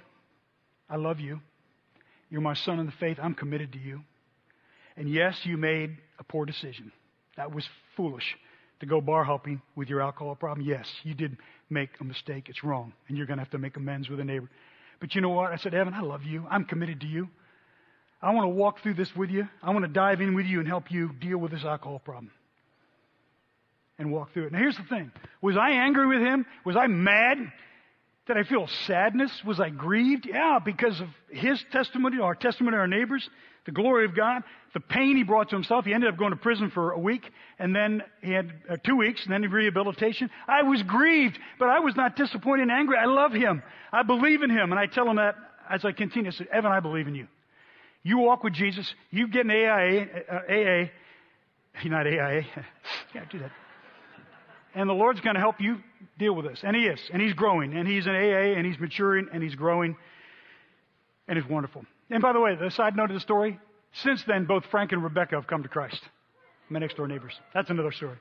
I 0.88 0.96
love 0.96 1.20
you. 1.20 1.40
You're 2.30 2.40
my 2.40 2.54
son 2.54 2.78
in 2.78 2.86
the 2.86 2.92
faith. 2.92 3.18
I'm 3.22 3.34
committed 3.34 3.72
to 3.72 3.78
you. 3.78 4.02
And 4.96 5.10
yes, 5.10 5.38
you 5.44 5.56
made 5.56 5.96
a 6.18 6.24
poor 6.24 6.46
decision. 6.46 6.92
That 7.36 7.54
was 7.54 7.68
foolish 7.96 8.36
to 8.80 8.86
go 8.86 9.00
bar 9.00 9.24
hopping 9.24 9.60
with 9.74 9.88
your 9.88 10.00
alcohol 10.00 10.34
problem. 10.34 10.66
Yes, 10.66 10.86
you 11.02 11.14
did 11.14 11.36
make 11.70 11.90
a 12.00 12.04
mistake. 12.04 12.48
It's 12.48 12.64
wrong. 12.64 12.92
And 13.08 13.16
you're 13.16 13.26
going 13.26 13.38
to 13.38 13.42
have 13.42 13.50
to 13.52 13.58
make 13.58 13.76
amends 13.76 14.08
with 14.08 14.20
a 14.20 14.24
neighbor. 14.24 14.48
But 15.00 15.14
you 15.14 15.20
know 15.20 15.30
what? 15.30 15.52
I 15.52 15.56
said, 15.56 15.74
Evan, 15.74 15.94
I 15.94 16.00
love 16.00 16.22
you. 16.24 16.46
I'm 16.50 16.64
committed 16.64 17.00
to 17.00 17.06
you. 17.06 17.28
I 18.22 18.32
want 18.32 18.44
to 18.44 18.48
walk 18.48 18.82
through 18.82 18.94
this 18.94 19.14
with 19.14 19.30
you. 19.30 19.46
I 19.62 19.70
want 19.70 19.84
to 19.84 19.90
dive 19.90 20.20
in 20.20 20.34
with 20.34 20.46
you 20.46 20.58
and 20.60 20.68
help 20.68 20.90
you 20.90 21.10
deal 21.20 21.38
with 21.38 21.52
this 21.52 21.64
alcohol 21.64 21.98
problem. 21.98 22.30
And 23.98 24.12
walk 24.12 24.32
through 24.32 24.46
it. 24.46 24.52
Now 24.52 24.58
here's 24.58 24.76
the 24.76 24.84
thing. 24.84 25.10
Was 25.40 25.56
I 25.56 25.70
angry 25.70 26.06
with 26.06 26.20
him? 26.20 26.44
Was 26.64 26.76
I 26.76 26.86
mad? 26.86 27.38
Did 28.26 28.36
I 28.36 28.42
feel 28.42 28.68
sadness? 28.86 29.30
Was 29.46 29.60
I 29.60 29.70
grieved? 29.70 30.26
Yeah, 30.26 30.58
because 30.64 31.00
of 31.00 31.08
his 31.30 31.62
testimony, 31.72 32.18
our 32.20 32.34
testimony, 32.34 32.76
our 32.76 32.88
neighbors, 32.88 33.28
the 33.66 33.72
glory 33.72 34.04
of 34.04 34.14
God, 34.14 34.42
the 34.72 34.80
pain 34.80 35.16
he 35.16 35.22
brought 35.22 35.50
to 35.50 35.56
himself. 35.56 35.84
He 35.84 35.92
ended 35.92 36.08
up 36.08 36.18
going 36.18 36.30
to 36.30 36.36
prison 36.36 36.70
for 36.70 36.92
a 36.92 36.98
week, 36.98 37.30
and 37.58 37.74
then 37.74 38.02
he 38.22 38.32
had 38.32 38.52
uh, 38.68 38.76
two 38.84 38.96
weeks, 38.96 39.24
and 39.24 39.32
then 39.32 39.50
rehabilitation. 39.50 40.30
I 40.48 40.62
was 40.62 40.82
grieved, 40.82 41.38
but 41.58 41.68
I 41.68 41.80
was 41.80 41.96
not 41.96 42.16
disappointed 42.16 42.62
and 42.62 42.70
angry. 42.70 42.96
I 42.96 43.06
love 43.06 43.32
him. 43.32 43.62
I 43.92 44.02
believe 44.02 44.42
in 44.42 44.50
him, 44.50 44.72
and 44.72 44.78
I 44.78 44.86
tell 44.86 45.08
him 45.08 45.16
that 45.16 45.34
as 45.70 45.84
I 45.84 45.92
continue. 45.92 46.30
I 46.30 46.34
say, 46.34 46.46
Evan, 46.52 46.72
I 46.72 46.80
believe 46.80 47.08
in 47.08 47.14
you. 47.14 47.26
You 48.02 48.18
walk 48.18 48.44
with 48.44 48.52
Jesus. 48.52 48.92
You 49.10 49.28
get 49.28 49.46
an 49.46 49.50
AIA, 49.50 50.06
uh, 50.30 50.34
AA. 50.48 50.90
Not 51.84 52.06
AIA. 52.06 52.46
Can't 53.12 53.28
do 53.30 53.40
that. 53.40 53.50
And 54.74 54.88
the 54.88 54.94
Lord's 54.94 55.20
going 55.20 55.34
to 55.34 55.40
help 55.40 55.60
you 55.60 55.78
deal 56.18 56.34
with 56.34 56.46
this. 56.46 56.60
And 56.62 56.76
He 56.76 56.84
is. 56.84 57.00
And 57.12 57.20
He's 57.20 57.32
growing. 57.32 57.76
And 57.76 57.88
He's 57.88 58.06
an 58.06 58.14
AA 58.14 58.56
and 58.56 58.66
He's 58.66 58.78
maturing 58.78 59.28
and 59.32 59.42
He's 59.42 59.54
growing. 59.54 59.96
And 61.26 61.38
it's 61.38 61.48
wonderful. 61.48 61.84
And 62.10 62.22
by 62.22 62.32
the 62.32 62.40
way, 62.40 62.54
the 62.54 62.70
side 62.70 62.96
note 62.96 63.10
of 63.10 63.14
the 63.14 63.20
story, 63.20 63.58
since 63.92 64.22
then, 64.24 64.44
both 64.44 64.64
Frank 64.70 64.92
and 64.92 65.02
Rebecca 65.02 65.34
have 65.34 65.46
come 65.46 65.62
to 65.62 65.68
Christ. 65.68 66.00
My 66.68 66.78
next 66.78 66.96
door 66.96 67.08
neighbors. 67.08 67.32
That's 67.54 67.70
another 67.70 67.92
story. 67.92 68.16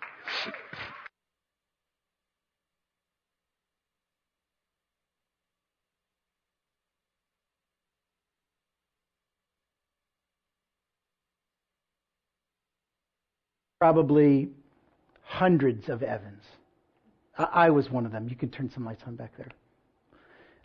Probably 13.80 14.50
hundreds 15.22 15.90
of 15.90 16.02
Evans. 16.02 16.44
I, 17.38 17.70
was 17.70 17.92
one 17.92 18.06
of 18.06 18.12
them. 18.12 18.30
You 18.30 18.36
can 18.36 18.50
turn 18.50 18.72
some 18.74 18.86
lights 18.86 19.04
on 19.06 19.16
back 19.16 19.34
there. 19.38 19.52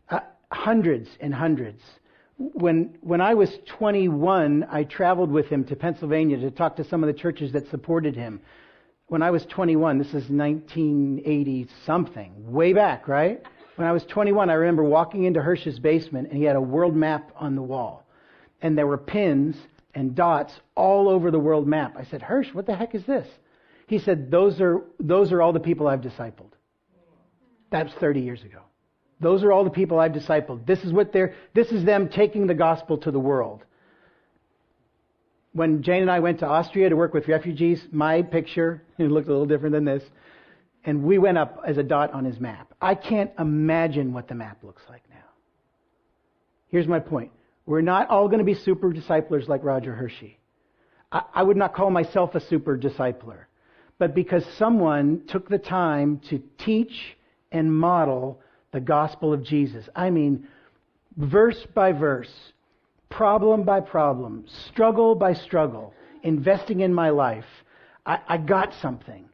Uh, 0.09 0.20
hundreds 0.52 1.09
and 1.20 1.35
hundreds. 1.35 1.83
When, 2.40 2.96
when 3.03 3.20
I 3.20 3.35
was 3.35 3.50
21, 3.66 4.66
I 4.70 4.85
traveled 4.85 5.31
with 5.31 5.48
him 5.48 5.62
to 5.64 5.76
Pennsylvania 5.76 6.38
to 6.38 6.50
talk 6.50 6.76
to 6.76 6.85
some 6.85 7.05
of 7.05 7.07
the 7.07 7.12
churches 7.12 7.53
that 7.53 7.68
supported 7.68 8.16
him. 8.16 8.40
When 9.09 9.22
I 9.22 9.31
was 9.31 9.44
21, 9.44 9.98
this 9.98 10.09
is 10.09 10.31
1980 10.31 11.68
something, 11.85 12.33
way 12.50 12.72
back, 12.72 13.09
right? 13.09 13.42
When 13.76 13.87
I 13.87 13.92
was 13.92 14.05
21, 14.07 14.48
I 14.48 14.55
remember 14.55 14.85
walking 14.85 15.24
into 15.24 15.42
Hirsch's 15.42 15.79
basement 15.79 16.29
and 16.29 16.38
he 16.38 16.44
had 16.44 16.57
a 16.57 16.61
world 16.62 16.96
map 16.96 17.31
on 17.37 17.57
the 17.57 17.62
wall. 17.62 18.07
And 18.62 18.76
there 18.76 18.87
were 18.87 18.96
pins 18.96 19.57
and 19.94 20.14
dots 20.14 20.55
all 20.74 21.11
over 21.11 21.31
the 21.31 21.38
world 21.38 21.66
map. 21.66 21.94
I 21.98 22.05
said, 22.05 22.22
Hirsch, 22.22 22.55
what 22.55 22.64
the 22.64 22.74
heck 22.74 22.94
is 22.94 23.05
this? 23.05 23.29
He 23.87 23.98
said, 23.98 24.31
those 24.31 24.62
are, 24.62 24.81
those 24.98 25.31
are 25.31 25.42
all 25.42 25.53
the 25.53 25.61
people 25.61 25.88
I've 25.88 26.00
discipled. 26.00 26.53
That's 27.70 27.92
30 27.94 28.20
years 28.20 28.42
ago. 28.44 28.61
Those 29.20 29.42
are 29.44 29.52
all 29.52 29.64
the 29.64 29.70
people 29.70 29.98
I've 29.98 30.12
discipled. 30.12 30.66
This 30.66 30.80
is 30.80 30.92
what 30.92 31.12
they're, 31.12 31.35
this 31.54 31.68
is 31.68 31.85
them 31.85 32.09
taking 32.09 32.46
the 32.46 32.54
gospel 32.54 32.96
to 32.98 33.11
the 33.11 33.20
world. 33.20 33.64
When 35.52 35.83
Jane 35.83 36.02
and 36.02 36.11
I 36.11 36.20
went 36.20 36.38
to 36.40 36.46
Austria 36.46 36.88
to 36.88 36.96
work 36.96 37.12
with 37.12 37.28
refugees, 37.28 37.85
my 37.92 38.22
picture, 38.22 38.83
looked 38.98 39.28
a 39.28 39.30
little 39.30 39.46
different 39.46 39.74
than 39.74 39.85
this, 39.85 40.02
and 40.85 41.02
we 41.02 41.18
went 41.18 41.37
up 41.37 41.62
as 41.66 41.76
a 41.76 41.83
dot 41.83 42.12
on 42.12 42.24
his 42.24 42.40
map. 42.40 42.72
I 42.80 42.94
can't 42.94 43.30
imagine 43.38 44.12
what 44.12 44.28
the 44.28 44.35
map 44.35 44.59
looks 44.62 44.83
like 44.88 45.02
now. 45.11 45.16
Here's 46.68 46.87
my 46.87 47.00
point. 47.00 47.33
We're 47.66 47.83
not 47.83 48.09
all 48.09 48.26
going 48.28 48.38
to 48.38 48.44
be 48.44 48.54
super 48.54 48.92
disciplers 48.92 49.48
like 49.48 49.62
Roger 49.62 49.94
Hershey. 49.94 50.38
I, 51.12 51.22
I 51.35 51.42
would 51.42 51.56
not 51.59 51.74
call 51.74 51.90
myself 51.90 52.35
a 52.35 52.40
super 52.40 52.78
discipler. 52.78 53.44
But 53.98 54.14
because 54.14 54.46
someone 54.56 55.24
took 55.28 55.50
the 55.50 55.59
time 55.59 56.22
to 56.30 56.42
teach 56.59 57.16
and 57.52 57.74
model 57.74 58.40
the 58.72 58.80
gospel 58.80 59.33
of 59.33 59.42
Jesus. 59.42 59.88
I 59.94 60.11
mean, 60.11 60.46
verse 61.16 61.66
by 61.74 61.92
verse, 61.92 62.33
problem 63.09 63.64
by 63.64 63.80
problem, 63.80 64.44
struggle 64.68 65.14
by 65.14 65.35
struggle, 65.35 65.92
investing 66.22 66.80
in 66.80 66.94
my 66.94 67.11
life. 67.11 67.46
I, 68.06 68.18
I 68.28 68.37
got 68.38 68.72
something. 68.80 69.28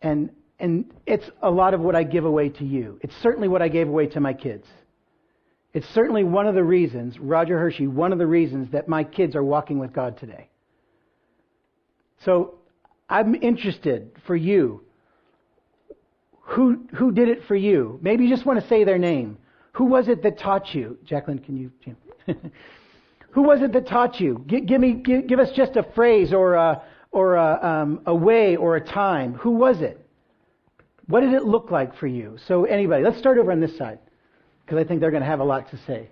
And, 0.00 0.30
and 0.58 0.92
it's 1.06 1.28
a 1.42 1.50
lot 1.50 1.74
of 1.74 1.80
what 1.80 1.96
I 1.96 2.04
give 2.04 2.24
away 2.24 2.50
to 2.50 2.64
you. 2.64 2.98
It's 3.02 3.16
certainly 3.16 3.48
what 3.48 3.62
I 3.62 3.68
gave 3.68 3.88
away 3.88 4.06
to 4.08 4.20
my 4.20 4.32
kids. 4.32 4.66
It's 5.74 5.88
certainly 5.90 6.24
one 6.24 6.46
of 6.46 6.54
the 6.54 6.64
reasons, 6.64 7.18
Roger 7.18 7.58
Hershey, 7.58 7.86
one 7.86 8.12
of 8.12 8.18
the 8.18 8.26
reasons 8.26 8.70
that 8.72 8.88
my 8.88 9.04
kids 9.04 9.36
are 9.36 9.42
walking 9.44 9.78
with 9.78 9.92
God 9.92 10.16
today. 10.18 10.48
So 12.24 12.54
I'm 13.08 13.34
interested 13.34 14.12
for 14.26 14.34
you. 14.34 14.82
Who, 16.48 16.86
who 16.94 17.12
did 17.12 17.28
it 17.28 17.44
for 17.46 17.54
you? 17.54 17.98
Maybe 18.00 18.24
you 18.24 18.30
just 18.30 18.46
want 18.46 18.58
to 18.60 18.66
say 18.68 18.82
their 18.82 18.96
name. 18.96 19.36
Who 19.72 19.84
was 19.84 20.08
it 20.08 20.22
that 20.22 20.38
taught 20.38 20.74
you? 20.74 20.96
Jacqueline, 21.04 21.40
can 21.40 21.56
you? 21.58 21.70
who 23.30 23.42
was 23.42 23.60
it 23.60 23.72
that 23.74 23.86
taught 23.86 24.18
you? 24.18 24.42
Give, 24.46 24.64
give 24.64 24.80
me, 24.80 24.94
give, 24.94 25.26
give, 25.26 25.38
us 25.40 25.50
just 25.54 25.76
a 25.76 25.82
phrase 25.94 26.32
or 26.32 26.54
a, 26.54 26.82
or 27.12 27.36
a, 27.36 27.64
um, 27.64 28.00
a 28.06 28.14
way 28.14 28.56
or 28.56 28.76
a 28.76 28.80
time. 28.80 29.34
Who 29.34 29.50
was 29.50 29.82
it? 29.82 30.00
What 31.06 31.20
did 31.20 31.34
it 31.34 31.44
look 31.44 31.70
like 31.70 31.94
for 31.96 32.06
you? 32.06 32.38
So 32.46 32.64
anybody, 32.64 33.04
let's 33.04 33.18
start 33.18 33.36
over 33.36 33.52
on 33.52 33.60
this 33.60 33.76
side 33.76 33.98
because 34.64 34.78
I 34.78 34.84
think 34.84 35.02
they're 35.02 35.10
going 35.10 35.22
to 35.22 35.28
have 35.28 35.40
a 35.40 35.44
lot 35.44 35.70
to 35.70 35.78
say. 35.86 36.08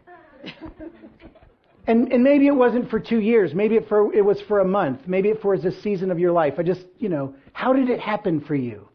and, 1.86 2.12
and 2.12 2.22
maybe 2.22 2.46
it 2.46 2.54
wasn't 2.54 2.90
for 2.90 3.00
two 3.00 3.20
years. 3.20 3.54
Maybe 3.54 3.76
it, 3.76 3.88
for, 3.88 4.14
it 4.14 4.24
was 4.24 4.38
for 4.42 4.60
a 4.60 4.66
month. 4.66 5.00
Maybe 5.06 5.30
it 5.30 5.42
was 5.42 5.64
a 5.64 5.72
season 5.80 6.10
of 6.10 6.18
your 6.18 6.32
life. 6.32 6.54
I 6.58 6.62
just, 6.62 6.84
you 6.98 7.08
know, 7.08 7.34
how 7.54 7.72
did 7.72 7.88
it 7.88 8.00
happen 8.00 8.42
for 8.42 8.54
you, 8.54 8.86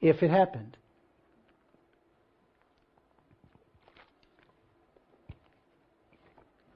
if 0.00 0.22
it 0.22 0.30
happened? 0.30 0.76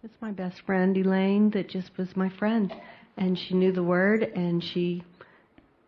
It's 0.04 0.14
my 0.20 0.30
best 0.30 0.60
friend, 0.64 0.96
Elaine, 0.96 1.50
that 1.50 1.68
just 1.68 1.90
was 1.96 2.08
my 2.16 2.28
friend. 2.28 2.72
And 3.16 3.36
she 3.36 3.54
knew 3.54 3.72
the 3.72 3.82
word, 3.82 4.22
and 4.22 4.62
she 4.62 5.02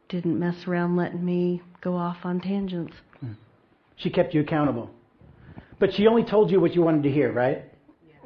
didn't 0.08 0.36
mess 0.36 0.66
around 0.66 0.96
letting 0.96 1.24
me 1.24 1.62
go 1.80 1.96
off 1.96 2.16
on 2.24 2.40
tangents. 2.40 2.94
Hmm. 3.20 3.32
She 3.96 4.10
kept 4.10 4.34
you 4.34 4.40
accountable. 4.40 4.90
But 5.78 5.94
she 5.94 6.08
only 6.08 6.24
told 6.24 6.50
you 6.50 6.60
what 6.60 6.74
you 6.74 6.82
wanted 6.82 7.04
to 7.04 7.10
hear, 7.10 7.32
right? 7.32 7.64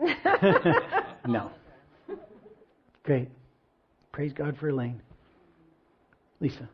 no. 1.29 1.51
Great. 3.03 3.29
Praise 4.11 4.33
God 4.33 4.57
for 4.59 4.71
Elaine. 4.71 5.03
Lisa. 6.41 6.69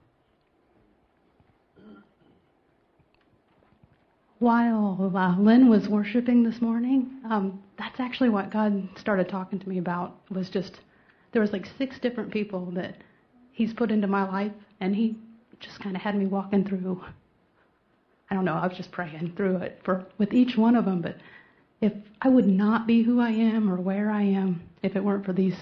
While 4.40 5.12
uh, 5.14 5.38
Lynn 5.38 5.68
was 5.68 5.86
worshiping 5.86 6.42
this 6.42 6.62
morning, 6.62 7.10
um, 7.28 7.62
that's 7.78 8.00
actually 8.00 8.30
what 8.30 8.50
God 8.50 8.88
started 8.98 9.28
talking 9.28 9.58
to 9.58 9.68
me 9.68 9.76
about. 9.76 10.16
Was 10.30 10.48
just 10.48 10.80
there 11.32 11.42
was 11.42 11.52
like 11.52 11.66
six 11.76 11.98
different 11.98 12.32
people 12.32 12.70
that 12.72 12.96
He's 13.52 13.74
put 13.74 13.90
into 13.90 14.06
my 14.06 14.26
life, 14.26 14.52
and 14.80 14.96
He 14.96 15.18
just 15.60 15.78
kind 15.80 15.94
of 15.94 16.00
had 16.00 16.16
me 16.16 16.24
walking 16.24 16.64
through 16.64 17.02
I 18.30 18.34
don't 18.34 18.46
know, 18.46 18.54
I 18.54 18.66
was 18.66 18.76
just 18.78 18.92
praying 18.92 19.34
through 19.36 19.56
it 19.56 19.80
for 19.84 20.06
with 20.16 20.32
each 20.32 20.56
one 20.56 20.74
of 20.74 20.86
them. 20.86 21.02
But 21.02 21.16
if 21.82 21.92
I 22.22 22.30
would 22.30 22.48
not 22.48 22.86
be 22.86 23.02
who 23.02 23.20
I 23.20 23.30
am 23.30 23.70
or 23.70 23.76
where 23.76 24.10
I 24.10 24.22
am 24.22 24.62
if 24.82 24.96
it 24.96 25.04
weren't 25.04 25.26
for 25.26 25.34
these 25.34 25.56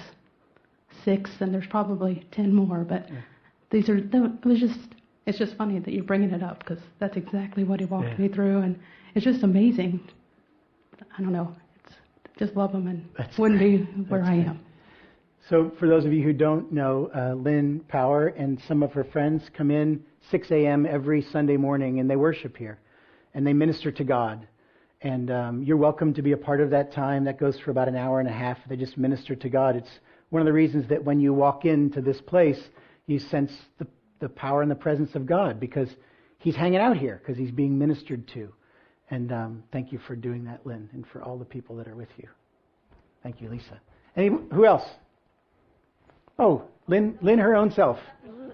six, 1.04 1.32
and 1.40 1.52
there's 1.52 1.66
probably 1.66 2.28
ten 2.30 2.54
more. 2.54 2.84
But 2.84 3.08
yeah. 3.08 3.22
these 3.70 3.88
are 3.88 3.96
it 3.96 4.44
was 4.44 4.60
just 4.60 4.78
it's 5.28 5.36
just 5.36 5.56
funny 5.56 5.78
that 5.78 5.92
you're 5.92 6.04
bringing 6.04 6.30
it 6.30 6.42
up 6.42 6.60
because 6.60 6.82
that's 7.00 7.18
exactly 7.18 7.62
what 7.62 7.80
he 7.80 7.86
walked 7.86 8.08
yeah. 8.08 8.16
me 8.16 8.28
through, 8.28 8.62
and 8.62 8.80
it's 9.14 9.26
just 9.26 9.42
amazing. 9.42 10.00
I 11.18 11.22
don't 11.22 11.32
know, 11.32 11.54
it's 11.84 11.94
just 12.38 12.56
love 12.56 12.74
him 12.74 12.86
and 12.86 13.06
that's 13.16 13.36
wouldn't 13.36 13.60
great. 13.60 13.94
be 13.94 14.02
where 14.04 14.20
that's 14.20 14.30
I 14.30 14.36
am. 14.36 14.60
So, 15.50 15.70
for 15.78 15.86
those 15.86 16.06
of 16.06 16.14
you 16.14 16.22
who 16.22 16.32
don't 16.32 16.72
know, 16.72 17.10
uh, 17.14 17.34
Lynn 17.34 17.80
Power 17.88 18.28
and 18.28 18.58
some 18.66 18.82
of 18.82 18.92
her 18.94 19.04
friends 19.04 19.42
come 19.52 19.70
in 19.70 20.02
6 20.30 20.50
a.m. 20.50 20.86
every 20.86 21.20
Sunday 21.20 21.58
morning 21.58 22.00
and 22.00 22.08
they 22.08 22.16
worship 22.16 22.56
here 22.56 22.78
and 23.34 23.46
they 23.46 23.52
minister 23.52 23.92
to 23.92 24.04
God. 24.04 24.48
And 25.02 25.30
um, 25.30 25.62
you're 25.62 25.76
welcome 25.76 26.14
to 26.14 26.22
be 26.22 26.32
a 26.32 26.36
part 26.38 26.62
of 26.62 26.70
that 26.70 26.90
time. 26.90 27.24
That 27.24 27.38
goes 27.38 27.58
for 27.60 27.70
about 27.70 27.88
an 27.88 27.96
hour 27.96 28.20
and 28.20 28.28
a 28.28 28.32
half. 28.32 28.58
They 28.66 28.76
just 28.76 28.96
minister 28.96 29.36
to 29.36 29.48
God. 29.50 29.76
It's 29.76 30.00
one 30.30 30.40
of 30.40 30.46
the 30.46 30.52
reasons 30.54 30.88
that 30.88 31.04
when 31.04 31.20
you 31.20 31.34
walk 31.34 31.66
into 31.66 32.00
this 32.00 32.20
place, 32.20 32.60
you 33.06 33.18
sense 33.18 33.52
the, 33.78 33.86
the 34.20 34.28
power 34.28 34.62
and 34.62 34.70
the 34.70 34.76
presence 34.76 35.14
of 35.14 35.26
God 35.26 35.60
because 35.60 35.88
He's 36.38 36.54
hanging 36.54 36.78
out 36.78 36.96
here 36.96 37.20
because 37.22 37.38
He's 37.38 37.50
being 37.50 37.78
ministered 37.78 38.28
to. 38.34 38.52
And 39.10 39.32
um, 39.32 39.62
thank 39.72 39.90
you 39.92 39.98
for 40.06 40.14
doing 40.14 40.44
that, 40.44 40.66
Lynn, 40.66 40.88
and 40.92 41.06
for 41.06 41.22
all 41.22 41.38
the 41.38 41.44
people 41.44 41.76
that 41.76 41.88
are 41.88 41.96
with 41.96 42.10
you. 42.18 42.28
Thank 43.22 43.40
you, 43.40 43.48
Lisa. 43.48 43.80
Any, 44.16 44.28
who 44.52 44.66
else? 44.66 44.84
Oh, 46.38 46.64
Lynn, 46.86 47.18
Lynn, 47.20 47.38
her 47.38 47.56
own 47.56 47.70
self. 47.70 47.98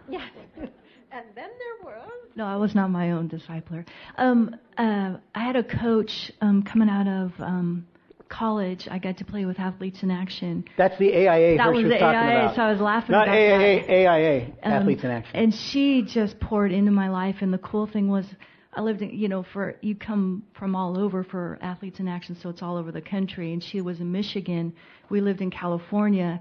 Yes. 0.09 0.23
And 1.15 1.27
then 1.37 1.49
there 1.49 1.95
was. 1.95 2.11
No, 2.35 2.45
I 2.45 2.57
was 2.57 2.75
not 2.75 2.91
my 2.91 3.13
own 3.13 3.29
discipler. 3.29 3.87
Um, 4.19 4.57
uh, 4.77 5.13
I 5.33 5.45
had 5.45 5.55
a 5.55 5.63
coach 5.63 6.33
um, 6.41 6.65
coming 6.65 6.89
out 6.89 7.07
of 7.07 7.33
um, 7.39 7.87
college. 8.29 8.89
I 8.91 8.99
got 8.99 9.19
to 9.19 9.25
play 9.25 9.45
with 9.45 9.59
Athletes 9.59 10.03
in 10.03 10.11
Action. 10.11 10.65
That's 10.77 10.99
the 10.99 11.13
AIA. 11.13 11.57
That 11.57 11.73
was 11.73 11.85
the 11.85 12.03
AIA, 12.03 12.53
so 12.55 12.63
I 12.63 12.71
was 12.73 12.81
laughing 12.81 13.13
Not 13.13 13.29
about 13.29 13.37
AIA, 13.37 13.81
that. 13.81 13.91
AIA, 13.91 14.47
Um, 14.63 14.73
Athletes 14.73 15.05
in 15.05 15.11
Action. 15.11 15.37
And 15.37 15.55
she 15.55 16.03
just 16.03 16.41
poured 16.41 16.73
into 16.73 16.91
my 16.91 17.09
life. 17.09 17.37
And 17.41 17.53
the 17.53 17.59
cool 17.59 17.87
thing 17.87 18.09
was, 18.09 18.27
I 18.73 18.81
lived 18.81 19.03
in, 19.03 19.11
you 19.11 19.29
know, 19.29 19.45
for 19.53 19.77
you 19.83 19.95
come 19.95 20.43
from 20.59 20.75
all 20.75 20.99
over 20.99 21.23
for 21.23 21.59
athletes 21.63 22.01
in 22.01 22.09
action, 22.09 22.37
so 22.41 22.49
it's 22.49 22.63
all 22.63 22.77
over 22.77 22.91
the 22.91 23.01
country. 23.01 23.53
And 23.53 23.63
she 23.63 23.81
was 23.81 24.01
in 24.01 24.11
Michigan. 24.11 24.75
We 25.11 25.21
lived 25.21 25.41
in 25.41 25.51
California, 25.51 26.41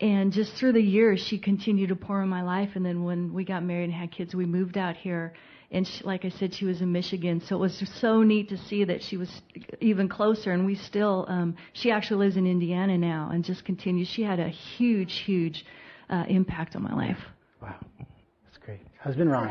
and 0.00 0.32
just 0.32 0.54
through 0.54 0.72
the 0.72 0.82
years, 0.82 1.20
she 1.20 1.38
continued 1.38 1.90
to 1.90 1.96
pour 1.96 2.22
in 2.22 2.28
my 2.28 2.42
life. 2.42 2.70
And 2.74 2.84
then 2.84 3.04
when 3.04 3.32
we 3.32 3.44
got 3.44 3.62
married 3.62 3.84
and 3.84 3.92
had 3.92 4.10
kids, 4.10 4.34
we 4.34 4.46
moved 4.46 4.76
out 4.78 4.96
here. 4.96 5.34
And 5.74 5.86
she, 5.86 6.04
like 6.04 6.24
I 6.24 6.28
said, 6.28 6.54
she 6.54 6.64
was 6.64 6.80
in 6.80 6.92
Michigan, 6.92 7.40
so 7.40 7.56
it 7.56 7.58
was 7.58 7.82
so 8.00 8.22
neat 8.22 8.48
to 8.50 8.56
see 8.56 8.84
that 8.84 9.02
she 9.02 9.16
was 9.16 9.42
even 9.80 10.08
closer. 10.08 10.52
And 10.52 10.64
we 10.64 10.76
still, 10.76 11.26
um, 11.28 11.56
she 11.72 11.90
actually 11.90 12.24
lives 12.24 12.36
in 12.36 12.46
Indiana 12.46 12.96
now, 12.96 13.30
and 13.32 13.44
just 13.44 13.64
continues. 13.64 14.06
She 14.06 14.22
had 14.22 14.38
a 14.38 14.48
huge, 14.48 15.18
huge 15.18 15.66
uh, 16.08 16.24
impact 16.28 16.76
on 16.76 16.82
my 16.82 16.94
life. 16.94 17.18
Wow, 17.60 17.74
that's 17.98 18.58
great. 18.64 18.80
Husband 19.00 19.30
Ron. 19.30 19.50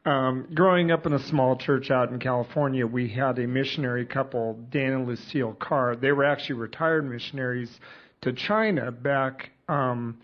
Um, 0.05 0.47
growing 0.55 0.91
up 0.91 1.05
in 1.05 1.13
a 1.13 1.19
small 1.19 1.55
church 1.55 1.91
out 1.91 2.11
in 2.11 2.19
California, 2.19 2.87
we 2.87 3.09
had 3.11 3.39
a 3.39 3.47
missionary 3.47 4.07
couple, 4.07 4.59
Dan 4.71 4.93
and 4.95 5.07
Lucille 5.07 5.53
Carr. 5.53 5.97
They 5.97 6.13
were 6.13 6.25
actually 6.25 6.55
retired 6.55 7.05
missionaries 7.11 7.79
to 8.23 8.33
China 8.33 8.91
back 8.91 9.51
um, 9.69 10.17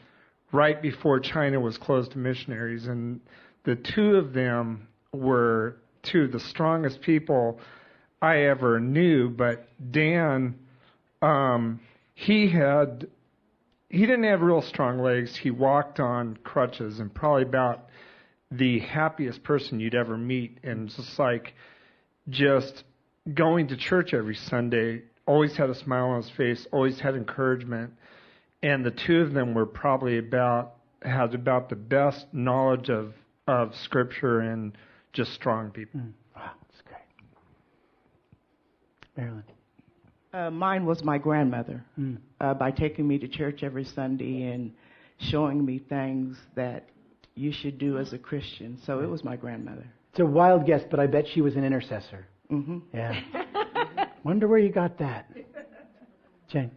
right 0.55 0.81
before 0.81 1.19
China 1.19 1.59
was 1.59 1.77
closed 1.77 2.13
to 2.13 2.19
missionaries. 2.19 2.87
And 2.87 3.21
the 3.65 3.75
two 3.75 4.17
of 4.17 4.33
them 4.33 4.87
were 5.13 5.77
two 6.03 6.23
of 6.23 6.33
the 6.33 6.41
strongest 6.41 7.01
people 7.01 7.59
I 8.23 8.45
ever 8.45 8.79
knew. 8.79 9.29
But 9.29 9.69
Dan, 9.91 10.55
um, 11.21 11.81
he 12.15 12.49
had 12.49 13.09
he 13.91 14.01
didn't 14.01 14.25
have 14.25 14.41
real 14.41 14.63
strong 14.63 14.99
legs. 14.99 15.37
He 15.37 15.51
walked 15.51 16.01
on 16.01 16.37
crutches 16.43 17.01
and 17.01 17.15
probably 17.15 17.43
about 17.43 17.89
the 18.51 18.79
happiest 18.81 19.43
person 19.43 19.81
you'd 19.81 19.95
ever 19.95 20.17
meet. 20.17 20.59
And 20.63 20.89
just 20.89 21.19
like 21.19 21.55
just 22.29 22.85
going 23.33 23.69
to 23.69 23.77
church 23.77 24.15
every 24.15 24.35
Sunday, 24.37 25.03
always 25.27 25.57
had 25.57 25.71
a 25.71 25.75
smile 25.75 26.07
on 26.07 26.23
his 26.23 26.31
face, 26.31 26.67
always 26.73 27.01
had 27.01 27.15
encouragement. 27.15 27.93
And 28.65 28.83
the 28.83 28.91
two 28.91 29.21
of 29.21 29.35
them 29.35 29.53
were 29.53 29.67
probably 29.67 30.17
about 30.17 30.77
had 31.03 31.35
about 31.35 31.69
the 31.69 31.77
best 31.77 32.25
knowledge 32.33 32.89
of 32.89 33.13
of 33.47 33.75
scripture 33.77 34.41
and 34.41 34.77
just 35.13 35.35
strong 35.35 35.71
people. 35.71 36.01
Mm. 36.01 36.13
Wow, 36.35 36.51
that's 36.63 36.81
great. 36.81 37.03
Marilyn. 39.19 39.45
Uh, 40.33 40.51
mine 40.51 40.87
was 40.87 41.05
my 41.05 41.19
grandmother 41.19 41.85
Mm. 42.01 42.17
uh, 42.41 42.55
by 42.55 42.71
taking 42.71 43.07
me 43.07 43.19
to 43.19 43.29
church 43.29 43.63
every 43.63 43.85
Sunday 43.85 44.45
and 44.45 44.73
showing 45.19 45.63
me 45.63 45.79
things 45.79 46.39
that 46.55 46.89
you 47.35 47.53
should 47.53 47.77
do 47.77 47.99
as 47.99 48.15
a 48.15 48.19
Christian. 48.19 48.79
So 48.79 49.01
it 49.01 49.11
was 49.11 49.23
my 49.25 49.37
grandmother. 49.37 49.85
It's 50.13 50.21
a 50.21 50.25
wild 50.25 50.65
guess, 50.65 50.83
but 50.91 50.99
I 51.01 51.07
bet 51.07 51.27
she 51.29 51.43
was 51.43 51.55
an 51.55 51.65
intercessor. 51.65 52.27
hmm 52.49 52.79
Yeah. 52.95 53.15
Wonder 54.25 54.49
where 54.49 54.59
you 54.59 54.71
got 54.71 54.97
that. 54.99 55.31
Jane. 56.49 56.71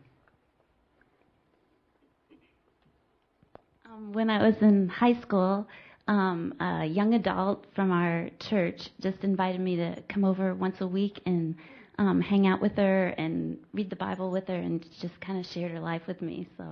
Um, 3.98 4.14
when 4.14 4.30
I 4.30 4.46
was 4.46 4.56
in 4.62 4.88
high 4.90 5.20
school, 5.22 5.68
um, 6.08 6.54
a 6.60 6.86
young 6.86 7.14
adult 7.14 7.66
from 7.76 7.92
our 7.92 8.30
church 8.40 8.90
just 9.02 9.24
invited 9.24 9.60
me 9.62 9.76
to 9.78 10.02
come 10.10 10.24
over 10.24 10.54
once 10.56 10.78
a 10.82 10.88
week 10.88 11.20
and 11.26 11.56
um, 11.98 12.22
hang 12.22 12.48
out 12.48 12.62
with 12.62 12.74
her 12.74 13.08
and 13.10 13.58
read 13.74 13.90
the 13.90 13.96
Bible 13.96 14.32
with 14.32 14.48
her 14.48 14.56
and 14.56 14.86
just 15.02 15.20
kind 15.20 15.40
of 15.40 15.46
shared 15.52 15.72
her 15.72 15.80
life 15.80 16.02
with 16.08 16.22
me. 16.22 16.48
So 16.58 16.64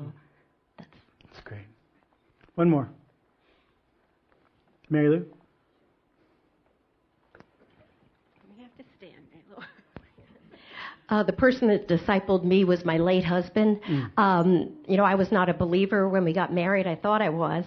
That's 1.24 1.44
great. 1.44 1.66
One 2.56 2.70
more. 2.70 2.90
Mary 4.90 5.10
Lou? 5.10 5.26
Uh, 11.10 11.24
the 11.24 11.34
person 11.34 11.68
that 11.68 11.88
discipled 11.88 12.44
me 12.44 12.63
was 12.63 12.84
my 12.84 12.98
late 12.98 13.24
husband. 13.24 13.80
Um, 14.18 14.74
you 14.88 14.98
know, 14.98 15.04
I 15.04 15.15
was 15.15 15.32
not 15.32 15.50
a 15.50 15.54
believer 15.54 16.10
when 16.10 16.24
we 16.24 16.34
got 16.34 16.52
married. 16.52 16.88
I 16.88 16.96
thought 16.96 17.22
I 17.22 17.30
was. 17.30 17.65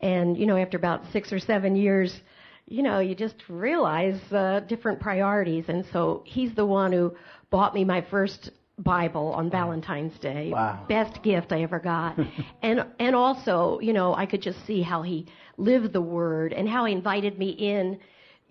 And, 0.00 0.36
you 0.36 0.46
know, 0.46 0.56
after 0.56 0.76
about 0.76 1.00
six 1.12 1.32
or 1.32 1.38
seven 1.38 1.76
years, 1.76 2.20
you 2.66 2.82
know, 2.82 2.98
you 3.00 3.14
just 3.14 3.36
realize 3.48 4.20
uh, 4.32 4.60
different 4.68 5.00
priorities. 5.00 5.64
And 5.68 5.84
so 5.92 6.22
he's 6.26 6.54
the 6.54 6.66
one 6.66 6.92
who 6.92 7.14
bought 7.50 7.74
me 7.74 7.84
my 7.84 8.02
first 8.10 8.50
Bible 8.78 9.32
on 9.36 9.50
Valentine's 9.50 10.18
Day. 10.18 10.50
Wow. 10.52 10.84
Best 10.88 11.22
gift 11.22 11.52
I 11.52 11.62
ever 11.62 11.78
got. 11.78 12.18
and 12.62 12.84
and 12.98 13.14
also, 13.14 13.78
you 13.80 13.92
know, 13.92 14.14
I 14.14 14.26
could 14.26 14.42
just 14.42 14.64
see 14.66 14.82
how 14.82 15.02
he 15.02 15.26
lived 15.56 15.92
the 15.92 16.00
word 16.02 16.52
and 16.52 16.68
how 16.68 16.84
he 16.84 16.92
invited 16.92 17.38
me 17.38 17.50
in, 17.50 17.98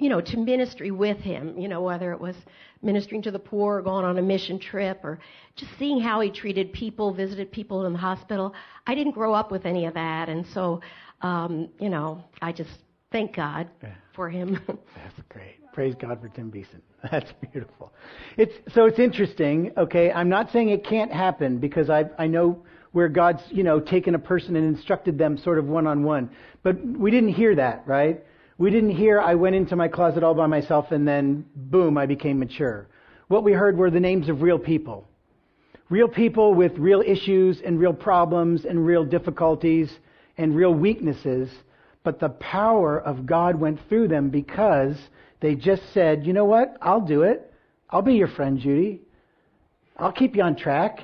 you 0.04 0.10
know, 0.10 0.20
to 0.20 0.38
ministry 0.38 0.92
with 0.92 1.18
him, 1.18 1.58
you 1.58 1.70
know, 1.70 1.82
whether 1.82 2.12
it 2.12 2.20
was 2.20 2.36
ministering 2.82 3.22
to 3.22 3.32
the 3.32 3.40
poor 3.40 3.78
or 3.78 3.82
going 3.82 4.04
on 4.04 4.18
a 4.18 4.22
mission 4.22 4.60
trip 4.60 5.00
or 5.04 5.18
just 5.56 5.72
seeing 5.80 6.02
how 6.02 6.20
he 6.20 6.30
treated 6.30 6.74
people, 6.74 7.14
visited 7.14 7.50
people 7.52 7.86
in 7.86 7.94
the 7.94 8.00
hospital. 8.00 8.54
I 8.86 8.96
didn't 8.96 9.14
grow 9.14 9.34
up 9.34 9.50
with 9.50 9.66
any 9.66 9.86
of 9.86 9.94
that 9.94 10.28
and 10.28 10.46
so 10.54 10.82
um, 11.22 11.70
you 11.80 11.90
know, 11.90 12.22
I 12.42 12.52
just 12.52 12.70
thank 13.14 13.34
God 13.34 13.70
for 14.14 14.30
him. 14.30 14.60
That's 14.68 15.22
great. 15.30 15.56
Praise 15.72 15.96
God 15.98 16.20
for 16.20 16.28
Tim 16.28 16.50
Beeson. 16.50 16.82
That's 17.12 17.32
beautiful. 17.52 17.94
It's 18.38 18.54
so 18.74 18.86
it's 18.86 19.00
interesting. 19.00 19.72
Okay, 19.78 20.12
I'm 20.12 20.30
not 20.30 20.52
saying 20.52 20.70
it 20.70 20.86
can't 20.86 21.12
happen 21.12 21.60
because 21.60 21.90
I 21.90 22.10
I 22.20 22.28
know 22.28 22.62
where 22.92 23.08
God's 23.08 23.42
you 23.50 23.64
know 23.64 23.80
taken 23.80 24.16
a 24.16 24.20
person 24.20 24.58
and 24.58 24.66
instructed 24.66 25.18
them 25.18 25.38
sort 25.38 25.58
of 25.58 25.66
one 25.66 25.88
on 25.88 26.04
one. 26.04 26.30
But 26.62 26.86
we 26.86 27.10
didn't 27.10 27.30
hear 27.30 27.56
that, 27.56 27.84
right? 27.88 28.22
We 28.58 28.70
didn't 28.70 28.92
hear 28.92 29.20
I 29.20 29.36
went 29.36 29.56
into 29.56 29.76
my 29.76 29.88
closet 29.88 30.24
all 30.24 30.36
by 30.36 30.48
myself 30.48 30.92
and 30.92 31.08
then 31.08 31.46
boom 31.56 31.98
I 31.98 32.06
became 32.06 32.40
mature. 32.40 32.88
What 33.28 33.44
we 33.44 33.54
heard 33.54 33.78
were 33.78 33.90
the 33.90 34.00
names 34.00 34.30
of 34.30 34.42
real 34.42 34.60
people. 34.60 35.08
Real 35.90 36.08
people 36.08 36.54
with 36.54 36.78
real 36.78 37.02
issues 37.02 37.62
and 37.62 37.80
real 37.80 37.94
problems 37.94 38.66
and 38.66 38.86
real 38.86 39.04
difficulties 39.04 39.92
and 40.38 40.56
real 40.56 40.74
weaknesses, 40.74 41.50
but 42.04 42.20
the 42.20 42.30
power 42.30 43.00
of 43.00 43.26
God 43.26 43.60
went 43.60 43.80
through 43.90 44.08
them 44.08 44.30
because 44.30 44.96
they 45.40 45.56
just 45.56 45.82
said, 45.94 46.26
you 46.26 46.34
know 46.34 46.46
what? 46.46 46.78
I'll 46.82 47.02
do 47.02 47.24
it. 47.24 47.52
I'll 47.90 48.02
be 48.02 48.16
your 48.16 48.28
friend, 48.28 48.60
Judy. 48.60 49.02
I'll 49.98 50.12
keep 50.12 50.36
you 50.36 50.42
on 50.42 50.56
track. 50.56 51.00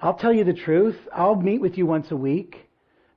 I'll 0.00 0.14
tell 0.14 0.32
you 0.32 0.44
the 0.44 0.52
truth. 0.52 0.96
I'll 1.14 1.36
meet 1.36 1.60
with 1.60 1.78
you 1.78 1.86
once 1.86 2.10
a 2.10 2.16
week. 2.16 2.56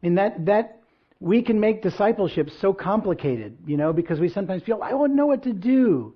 I 0.02 0.06
mean, 0.06 0.16
that, 0.16 0.46
that, 0.46 0.77
we 1.20 1.42
can 1.42 1.60
make 1.60 1.82
discipleship 1.82 2.50
so 2.62 2.74
complicated, 2.74 3.58
you 3.66 3.78
know, 3.78 3.92
because 3.92 4.20
we 4.20 4.30
sometimes 4.30 4.64
feel, 4.64 4.80
I 4.84 4.94
wouldn't 4.94 5.18
know 5.18 5.26
what 5.26 5.44
to 5.44 5.54
do. 5.54 6.14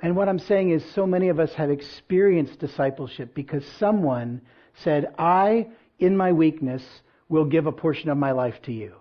And 0.00 0.14
what 0.14 0.28
I'm 0.28 0.38
saying 0.38 0.70
is, 0.70 0.84
so 0.94 1.06
many 1.06 1.28
of 1.28 1.40
us 1.40 1.52
have 1.54 1.70
experienced 1.70 2.58
discipleship 2.58 3.34
because 3.34 3.64
someone 3.78 4.42
said, 4.82 5.14
I, 5.18 5.68
in 5.98 6.16
my 6.16 6.32
weakness, 6.32 6.82
will 7.28 7.46
give 7.46 7.66
a 7.66 7.72
portion 7.72 8.10
of 8.10 8.18
my 8.18 8.32
life 8.32 8.60
to 8.64 8.72
you. 8.72 8.94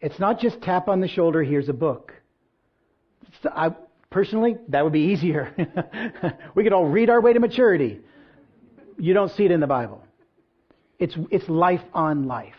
It's 0.00 0.18
not 0.18 0.38
just 0.38 0.60
tap 0.60 0.88
on 0.88 1.00
the 1.00 1.08
shoulder, 1.08 1.42
here's 1.42 1.68
a 1.68 1.72
book. 1.72 2.12
I, 3.44 3.70
personally, 4.10 4.56
that 4.68 4.84
would 4.84 4.92
be 4.92 5.12
easier. 5.12 5.54
we 6.54 6.62
could 6.62 6.74
all 6.74 6.86
read 6.86 7.08
our 7.08 7.20
way 7.20 7.32
to 7.32 7.40
maturity. 7.40 8.00
You 8.98 9.14
don't 9.14 9.30
see 9.30 9.44
it 9.44 9.50
in 9.50 9.60
the 9.60 9.66
Bible. 9.66 10.04
It's, 10.98 11.16
it's 11.30 11.48
life 11.48 11.82
on 11.94 12.26
life. 12.26 12.54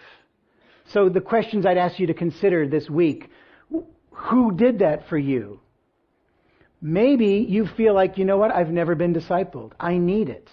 So 0.93 1.09
the 1.09 1.21
questions 1.21 1.65
I'd 1.65 1.77
ask 1.77 1.99
you 1.99 2.07
to 2.07 2.13
consider 2.13 2.67
this 2.67 2.87
week, 2.89 3.29
who 4.11 4.55
did 4.55 4.79
that 4.79 5.09
for 5.09 5.17
you? 5.17 5.59
Maybe 6.81 7.45
you 7.49 7.65
feel 7.65 7.95
like, 7.95 8.17
you 8.17 8.25
know 8.25 8.37
what, 8.37 8.51
I've 8.51 8.69
never 8.69 8.93
been 8.93 9.13
discipled. 9.13 9.71
I 9.79 9.97
need 9.97 10.29
it. 10.29 10.47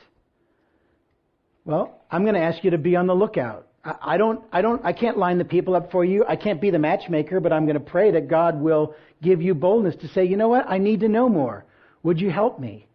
Well, 1.65 2.03
I'm 2.11 2.23
going 2.23 2.37
to 2.37 2.41
ask 2.41 2.65
you 2.65 2.71
to 2.71 2.79
be 2.79 2.97
on 2.97 3.07
the 3.07 3.15
lookout. 3.15 3.67
I 3.85 4.17
don't, 4.17 4.43
I 4.53 4.63
don't, 4.63 4.85
I 4.85 4.93
can't 4.93 5.19
line 5.19 5.39
the 5.39 5.45
people 5.45 5.75
up 5.75 5.91
for 5.91 6.05
you. 6.05 6.25
I 6.27 6.37
can't 6.37 6.61
be 6.61 6.71
the 6.71 6.79
matchmaker, 6.79 7.41
but 7.41 7.53
I'm 7.53 7.65
going 7.65 7.79
to 7.79 7.81
pray 7.81 8.11
that 8.13 8.29
God 8.29 8.61
will 8.61 8.95
give 9.23 9.43
you 9.43 9.55
boldness 9.55 9.97
to 9.97 10.09
say, 10.09 10.25
you 10.25 10.37
know 10.37 10.49
what, 10.49 10.65
I 10.69 10.79
need 10.79 11.01
to 11.01 11.09
know 11.09 11.29
more. 11.29 11.65
Would 12.03 12.21
you 12.21 12.31
help 12.31 12.59
me? 12.59 12.87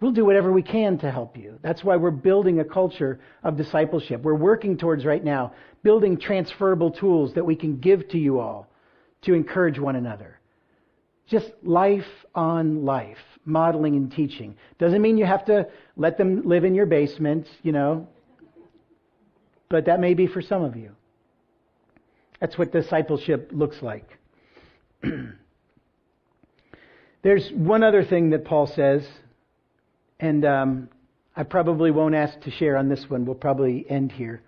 We'll 0.00 0.12
do 0.12 0.24
whatever 0.24 0.52
we 0.52 0.62
can 0.62 0.96
to 0.98 1.10
help 1.10 1.36
you. 1.36 1.58
That's 1.60 1.82
why 1.82 1.96
we're 1.96 2.12
building 2.12 2.60
a 2.60 2.64
culture 2.64 3.18
of 3.42 3.56
discipleship. 3.56 4.22
We're 4.22 4.34
working 4.34 4.76
towards 4.78 5.04
right 5.04 5.24
now 5.24 5.54
building 5.82 6.18
transferable 6.18 6.90
tools 6.90 7.34
that 7.34 7.44
we 7.44 7.56
can 7.56 7.78
give 7.78 8.08
to 8.10 8.18
you 8.18 8.38
all 8.38 8.68
to 9.22 9.34
encourage 9.34 9.78
one 9.78 9.96
another. 9.96 10.38
Just 11.26 11.50
life 11.62 12.06
on 12.34 12.84
life, 12.84 13.18
modeling 13.44 13.96
and 13.96 14.10
teaching. 14.10 14.56
Doesn't 14.78 15.02
mean 15.02 15.18
you 15.18 15.26
have 15.26 15.44
to 15.46 15.68
let 15.96 16.16
them 16.16 16.42
live 16.48 16.64
in 16.64 16.74
your 16.74 16.86
basement, 16.86 17.48
you 17.62 17.72
know, 17.72 18.08
but 19.68 19.86
that 19.86 20.00
may 20.00 20.14
be 20.14 20.26
for 20.26 20.40
some 20.40 20.62
of 20.62 20.76
you. 20.76 20.92
That's 22.40 22.56
what 22.56 22.72
discipleship 22.72 23.50
looks 23.52 23.82
like. 23.82 24.16
There's 27.22 27.50
one 27.50 27.82
other 27.82 28.04
thing 28.04 28.30
that 28.30 28.44
Paul 28.44 28.68
says, 28.68 29.06
and 30.20 30.44
um, 30.44 30.88
I 31.36 31.44
probably 31.44 31.90
won't 31.90 32.14
ask 32.14 32.40
to 32.40 32.50
share 32.50 32.76
on 32.76 32.88
this 32.88 33.04
one. 33.08 33.24
We'll 33.24 33.34
probably 33.34 33.86
end 33.88 34.12
here. 34.12 34.42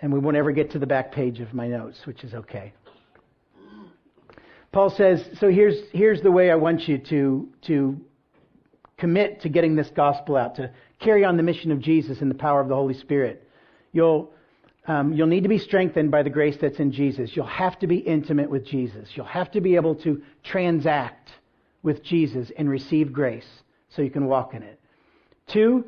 And 0.00 0.12
we 0.12 0.18
won't 0.18 0.36
ever 0.36 0.52
get 0.52 0.70
to 0.72 0.78
the 0.78 0.86
back 0.86 1.12
page 1.12 1.40
of 1.40 1.52
my 1.54 1.68
notes, 1.68 1.98
which 2.04 2.24
is 2.24 2.34
okay. 2.34 2.72
Paul 4.72 4.90
says, 4.90 5.26
so 5.40 5.50
here's, 5.50 5.76
here's 5.92 6.20
the 6.20 6.30
way 6.30 6.50
I 6.50 6.54
want 6.54 6.86
you 6.86 6.98
to, 6.98 7.48
to 7.66 8.00
commit 8.98 9.40
to 9.42 9.48
getting 9.48 9.74
this 9.74 9.88
gospel 9.94 10.36
out, 10.36 10.56
to 10.56 10.70
carry 11.00 11.24
on 11.24 11.36
the 11.36 11.42
mission 11.42 11.72
of 11.72 11.80
Jesus 11.80 12.20
in 12.20 12.28
the 12.28 12.34
power 12.34 12.60
of 12.60 12.68
the 12.68 12.74
Holy 12.74 12.94
Spirit. 12.94 13.48
You'll, 13.92 14.30
um, 14.86 15.14
you'll 15.14 15.28
need 15.28 15.44
to 15.44 15.48
be 15.48 15.58
strengthened 15.58 16.10
by 16.10 16.22
the 16.22 16.30
grace 16.30 16.56
that's 16.60 16.78
in 16.78 16.92
Jesus. 16.92 17.30
You'll 17.34 17.46
have 17.46 17.78
to 17.78 17.86
be 17.86 17.96
intimate 17.96 18.50
with 18.50 18.66
Jesus. 18.66 19.08
You'll 19.14 19.26
have 19.26 19.50
to 19.52 19.60
be 19.60 19.76
able 19.76 19.94
to 19.96 20.22
transact 20.44 21.30
with 21.82 22.02
Jesus 22.02 22.50
and 22.58 22.68
receive 22.68 23.12
grace 23.12 23.48
so 23.88 24.02
you 24.02 24.10
can 24.10 24.26
walk 24.26 24.52
in 24.52 24.62
it. 24.62 24.78
Two, 25.48 25.84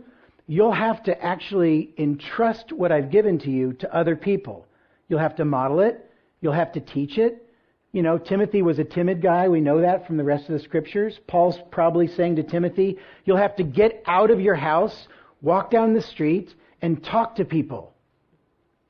you'll 0.46 0.72
have 0.72 1.02
to 1.04 1.22
actually 1.24 1.92
entrust 1.98 2.72
what 2.72 2.92
I've 2.92 3.10
given 3.10 3.38
to 3.40 3.50
you 3.50 3.72
to 3.74 3.94
other 3.94 4.16
people. 4.16 4.66
You'll 5.08 5.18
have 5.18 5.36
to 5.36 5.44
model 5.44 5.80
it. 5.80 6.10
You'll 6.40 6.52
have 6.52 6.72
to 6.72 6.80
teach 6.80 7.18
it. 7.18 7.44
You 7.92 8.02
know, 8.02 8.18
Timothy 8.18 8.62
was 8.62 8.78
a 8.78 8.84
timid 8.84 9.22
guy. 9.22 9.48
We 9.48 9.60
know 9.60 9.80
that 9.80 10.06
from 10.06 10.18
the 10.18 10.24
rest 10.24 10.48
of 10.48 10.52
the 10.52 10.60
scriptures. 10.60 11.18
Paul's 11.26 11.58
probably 11.70 12.06
saying 12.06 12.36
to 12.36 12.42
Timothy, 12.42 12.98
you'll 13.24 13.38
have 13.38 13.56
to 13.56 13.64
get 13.64 14.02
out 14.06 14.30
of 14.30 14.40
your 14.40 14.54
house, 14.54 15.08
walk 15.40 15.70
down 15.70 15.94
the 15.94 16.02
street, 16.02 16.54
and 16.82 17.02
talk 17.02 17.36
to 17.36 17.44
people. 17.44 17.94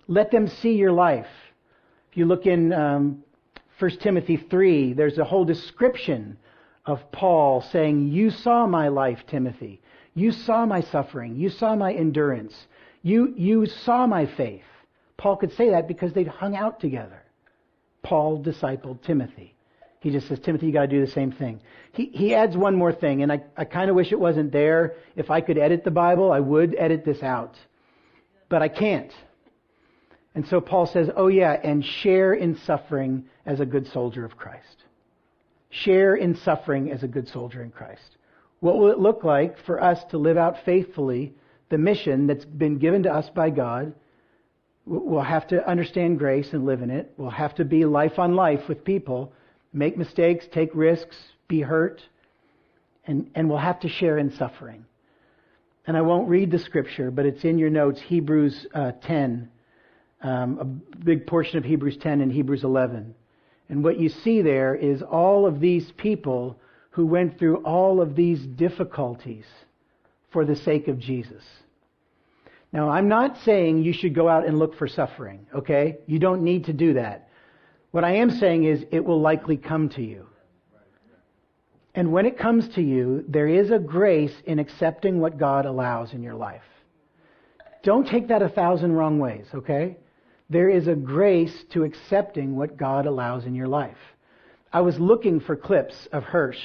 Let 0.09 0.31
them 0.31 0.49
see 0.49 0.73
your 0.75 0.93
life. 0.93 1.29
If 2.11 2.17
you 2.17 2.27
look 2.27 2.47
in 2.47 2.73
um, 2.73 3.23
1 3.79 3.91
Timothy 3.99 4.37
3, 4.37 4.95
there's 4.95 5.19
a 5.19 5.25
whole 5.25 5.45
description 5.45 6.37
of 6.85 7.13
Paul 7.13 7.61
saying, 7.61 8.09
You 8.09 8.31
saw 8.31 8.67
my 8.67 8.89
life, 8.89 9.21
Timothy. 9.29 9.81
You 10.19 10.33
saw 10.33 10.67
my 10.67 10.81
suffering. 10.81 11.37
You 11.37 11.49
saw 11.49 11.77
my 11.77 11.93
endurance. 11.93 12.55
You, 13.03 13.33
you 13.37 13.67
saw 13.67 14.07
my 14.07 14.27
faith. 14.27 14.65
Paul 15.17 15.37
could 15.37 15.53
say 15.53 15.71
that 15.71 15.87
because 15.87 16.13
they'd 16.13 16.27
hung 16.27 16.57
out 16.57 16.81
together. 16.81 17.23
Paul 18.03 18.43
discipled 18.43 19.03
Timothy. 19.03 19.55
He 20.01 20.11
just 20.11 20.27
says, 20.27 20.41
Timothy, 20.41 20.67
you 20.67 20.73
got 20.73 20.83
to 20.83 20.87
do 20.89 21.05
the 21.05 21.13
same 21.13 21.31
thing. 21.31 21.61
He, 21.93 22.07
he 22.07 22.35
adds 22.35 22.57
one 22.57 22.75
more 22.75 22.93
thing, 22.93 23.23
and 23.23 23.31
I, 23.31 23.43
I 23.57 23.65
kind 23.65 23.91
of 23.91 23.97
wish 23.97 24.11
it 24.11 24.19
wasn't 24.19 24.51
there. 24.51 24.95
If 25.15 25.31
I 25.31 25.41
could 25.41 25.57
edit 25.57 25.85
the 25.85 25.91
Bible, 25.93 26.33
I 26.33 26.41
would 26.41 26.75
edit 26.77 27.05
this 27.05 27.23
out. 27.23 27.57
But 28.49 28.61
I 28.61 28.69
can't. 28.69 29.13
And 30.35 30.47
so 30.49 30.61
Paul 30.61 30.87
says, 30.87 31.09
oh 31.17 31.29
yeah, 31.29 31.53
and 31.53 31.85
share 31.85 32.35
in 32.35 32.57
suffering 32.59 33.25
as 33.47 33.61
a 33.61 33.67
good 33.67 33.87
soldier 33.89 34.25
of 34.25 34.37
Christ. 34.37 34.85
Share 35.71 36.17
in 36.17 36.35
suffering 36.37 36.91
as 36.91 37.05
a 37.05 37.09
good 37.09 37.29
soldier 37.29 37.63
in 37.63 37.71
Christ. 37.71 38.18
What 38.61 38.79
will 38.79 38.91
it 38.91 38.99
look 38.99 39.25
like 39.25 39.59
for 39.65 39.83
us 39.83 40.03
to 40.11 40.19
live 40.19 40.37
out 40.37 40.65
faithfully 40.65 41.35
the 41.71 41.79
mission 41.79 42.27
that's 42.27 42.45
been 42.45 42.79
given 42.79 43.05
to 43.05 43.13
us 43.13 43.29
by 43.31 43.51
God? 43.51 43.95
We'll 44.85 45.21
have 45.21 45.47
to 45.49 45.69
understand 45.69 46.19
grace 46.19 46.53
and 46.53 46.65
live 46.65 46.83
in 46.83 46.91
it. 46.91 47.13
We'll 47.17 47.31
have 47.31 47.55
to 47.57 47.65
be 47.65 47.85
life 47.85 48.19
on 48.19 48.35
life 48.35 48.69
with 48.69 48.85
people, 48.85 49.33
make 49.73 49.99
mistakes, 49.99 50.47
take 50.51 50.71
risks, 50.75 51.17
be 51.47 51.61
hurt, 51.61 52.01
and, 53.07 53.31
and 53.35 53.49
we'll 53.49 53.59
have 53.59 53.81
to 53.81 53.89
share 53.89 54.19
in 54.19 54.33
suffering. 54.33 54.87
And 55.87 55.97
I 55.97 56.01
won't 56.01 56.29
read 56.29 56.51
the 56.51 56.59
scripture, 56.59 57.11
but 57.11 57.27
it's 57.27 57.45
in 57.45 57.59
your 57.59 57.71
notes, 57.71 58.01
Hebrews 58.01 58.67
uh, 58.75 58.93
10, 59.03 59.51
um, 60.23 60.59
a 60.59 60.65
big 61.05 61.27
portion 61.27 61.59
of 61.59 61.65
Hebrews 61.65 61.97
10 61.99 62.21
and 62.21 62.33
Hebrews 62.33 62.65
11. 62.65 63.15
And 63.69 63.85
what 63.85 64.01
you 64.01 64.09
see 64.09 64.43
there 64.43 64.75
is 64.75 65.03
all 65.03 65.47
of 65.47 65.61
these 65.61 65.91
people 65.97 66.59
who 66.99 67.07
went 67.07 67.39
through 67.39 67.59
all 67.59 68.01
of 68.01 68.17
these 68.17 68.41
difficulties 68.41 69.45
for 70.33 70.45
the 70.45 70.57
sake 70.57 70.89
of 70.89 70.99
Jesus. 70.99 71.45
Now, 72.73 72.91
I'm 72.91 73.07
not 73.07 73.37
saying 73.45 73.85
you 73.85 73.93
should 73.93 74.17
go 74.17 74.29
out 74.29 74.45
and 74.45 74.59
look 74.59 74.77
for 74.77 74.89
suffering, 74.89 75.47
okay? 75.55 75.99
You 76.09 76.19
don't 76.19 76.43
need 76.43 76.65
to 76.65 76.73
do 76.73 76.95
that. 76.95 77.29
What 77.93 78.03
I 78.03 78.17
am 78.17 78.31
saying 78.31 78.65
is 78.65 78.85
it 78.91 79.05
will 79.05 79.21
likely 79.21 79.57
come 79.57 79.91
to 79.91 80.03
you. 80.03 80.27
And 81.95 82.11
when 82.11 82.27
it 82.27 82.37
comes 82.37 82.69
to 82.75 82.83
you, 82.83 83.25
there 83.29 83.47
is 83.47 83.71
a 83.71 83.79
grace 83.79 84.35
in 84.45 84.59
accepting 84.59 85.21
what 85.21 85.39
God 85.39 85.67
allows 85.67 86.15
in 86.15 86.21
your 86.25 86.35
life. 86.35 86.67
Don't 87.85 88.09
take 88.09 88.27
that 88.27 88.43
a 88.43 88.49
thousand 88.49 88.91
wrong 88.91 89.21
ways, 89.21 89.47
okay? 89.55 89.99
There 90.51 90.69
is 90.69 90.89
a 90.89 90.97
grace 90.97 91.63
to 91.75 91.85
accepting 91.85 92.57
what 92.57 92.77
God 92.77 93.07
allows 93.07 93.45
in 93.45 93.55
your 93.55 93.69
life. 93.69 93.97
I 94.73 94.81
was 94.81 94.99
looking 94.99 95.39
for 95.39 95.55
clips 95.55 96.09
of 96.11 96.25
Hirsch. 96.25 96.59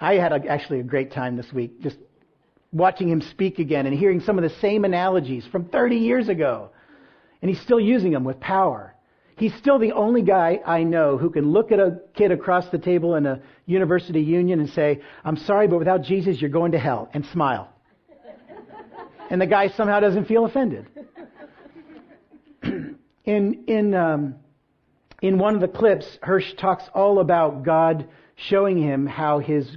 I 0.00 0.14
had 0.14 0.32
a, 0.32 0.46
actually 0.46 0.80
a 0.80 0.84
great 0.84 1.12
time 1.12 1.36
this 1.36 1.52
week 1.52 1.80
just 1.80 1.96
watching 2.72 3.08
him 3.08 3.22
speak 3.22 3.58
again 3.58 3.86
and 3.86 3.96
hearing 3.96 4.20
some 4.20 4.38
of 4.38 4.42
the 4.42 4.54
same 4.60 4.84
analogies 4.84 5.46
from 5.46 5.64
30 5.66 5.96
years 5.96 6.28
ago. 6.28 6.70
And 7.40 7.48
he's 7.48 7.60
still 7.60 7.80
using 7.80 8.12
them 8.12 8.24
with 8.24 8.40
power. 8.40 8.94
He's 9.36 9.54
still 9.54 9.78
the 9.78 9.92
only 9.92 10.22
guy 10.22 10.60
I 10.64 10.82
know 10.82 11.18
who 11.18 11.30
can 11.30 11.50
look 11.50 11.70
at 11.70 11.78
a 11.78 12.00
kid 12.14 12.32
across 12.32 12.68
the 12.70 12.78
table 12.78 13.16
in 13.16 13.26
a 13.26 13.40
university 13.66 14.20
union 14.20 14.60
and 14.60 14.68
say, 14.70 15.02
I'm 15.24 15.36
sorry, 15.36 15.68
but 15.68 15.78
without 15.78 16.02
Jesus, 16.02 16.40
you're 16.40 16.50
going 16.50 16.72
to 16.72 16.78
hell, 16.78 17.10
and 17.12 17.24
smile. 17.26 17.70
and 19.30 19.40
the 19.40 19.46
guy 19.46 19.68
somehow 19.68 20.00
doesn't 20.00 20.24
feel 20.24 20.46
offended. 20.46 20.86
in, 22.62 23.64
in, 23.66 23.94
um, 23.94 24.36
in 25.20 25.38
one 25.38 25.54
of 25.54 25.60
the 25.60 25.68
clips, 25.68 26.06
Hirsch 26.22 26.54
talks 26.54 26.84
all 26.94 27.18
about 27.18 27.62
God 27.62 28.08
showing 28.36 28.78
him 28.78 29.06
how 29.06 29.38
his 29.38 29.76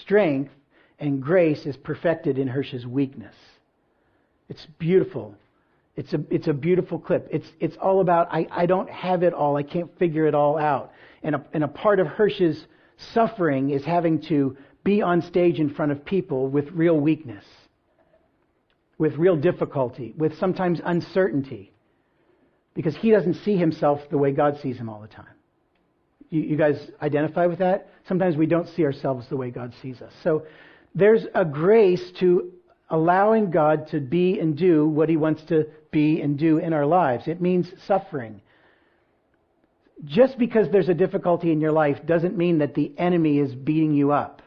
strength 0.00 0.52
and 0.98 1.22
grace 1.22 1.66
is 1.66 1.76
perfected 1.76 2.38
in 2.38 2.48
Hirsch's 2.48 2.86
weakness. 2.86 3.34
It's 4.48 4.66
beautiful. 4.78 5.34
It's 5.96 6.12
a, 6.12 6.20
it's 6.30 6.48
a 6.48 6.52
beautiful 6.52 6.98
clip. 6.98 7.28
It's, 7.30 7.46
it's 7.60 7.76
all 7.76 8.00
about, 8.00 8.28
I, 8.32 8.46
I 8.50 8.66
don't 8.66 8.88
have 8.88 9.22
it 9.22 9.34
all. 9.34 9.56
I 9.56 9.62
can't 9.62 9.96
figure 9.98 10.26
it 10.26 10.34
all 10.34 10.58
out. 10.58 10.92
And 11.22 11.34
a, 11.34 11.44
and 11.52 11.64
a 11.64 11.68
part 11.68 12.00
of 12.00 12.06
Hirsch's 12.06 12.66
suffering 13.12 13.70
is 13.70 13.84
having 13.84 14.22
to 14.28 14.56
be 14.84 15.02
on 15.02 15.22
stage 15.22 15.58
in 15.58 15.70
front 15.70 15.92
of 15.92 16.04
people 16.04 16.48
with 16.48 16.70
real 16.72 16.98
weakness, 16.98 17.44
with 18.98 19.14
real 19.16 19.36
difficulty, 19.36 20.14
with 20.16 20.38
sometimes 20.38 20.80
uncertainty, 20.84 21.72
because 22.74 22.96
he 22.96 23.10
doesn't 23.10 23.34
see 23.34 23.56
himself 23.56 24.00
the 24.10 24.18
way 24.18 24.32
God 24.32 24.58
sees 24.60 24.78
him 24.78 24.88
all 24.88 25.00
the 25.00 25.08
time. 25.08 25.26
You, 26.32 26.56
guys 26.56 26.90
identify 27.02 27.44
with 27.44 27.58
that? 27.58 27.90
Sometimes 28.08 28.38
we 28.38 28.46
don't 28.46 28.66
see 28.70 28.84
ourselves 28.84 29.26
the 29.28 29.36
way 29.36 29.50
God 29.50 29.74
sees 29.82 30.00
us. 30.00 30.12
So 30.24 30.46
there's 30.94 31.26
a 31.34 31.44
grace 31.44 32.10
to 32.20 32.52
allowing 32.88 33.50
God 33.50 33.88
to 33.88 34.00
be 34.00 34.40
and 34.40 34.56
do 34.56 34.88
what 34.88 35.10
he 35.10 35.18
wants 35.18 35.42
to 35.44 35.66
be 35.90 36.22
and 36.22 36.38
do 36.38 36.56
in 36.56 36.72
our 36.72 36.86
lives. 36.86 37.28
It 37.28 37.42
means 37.42 37.70
suffering. 37.86 38.40
Just 40.06 40.38
because 40.38 40.68
there's 40.72 40.88
a 40.88 40.94
difficulty 40.94 41.52
in 41.52 41.60
your 41.60 41.70
life 41.70 41.98
doesn't 42.06 42.34
mean 42.34 42.58
that 42.58 42.74
the 42.74 42.92
enemy 42.96 43.38
is 43.38 43.54
beating 43.54 43.92
you 43.92 44.12
up. 44.12 44.40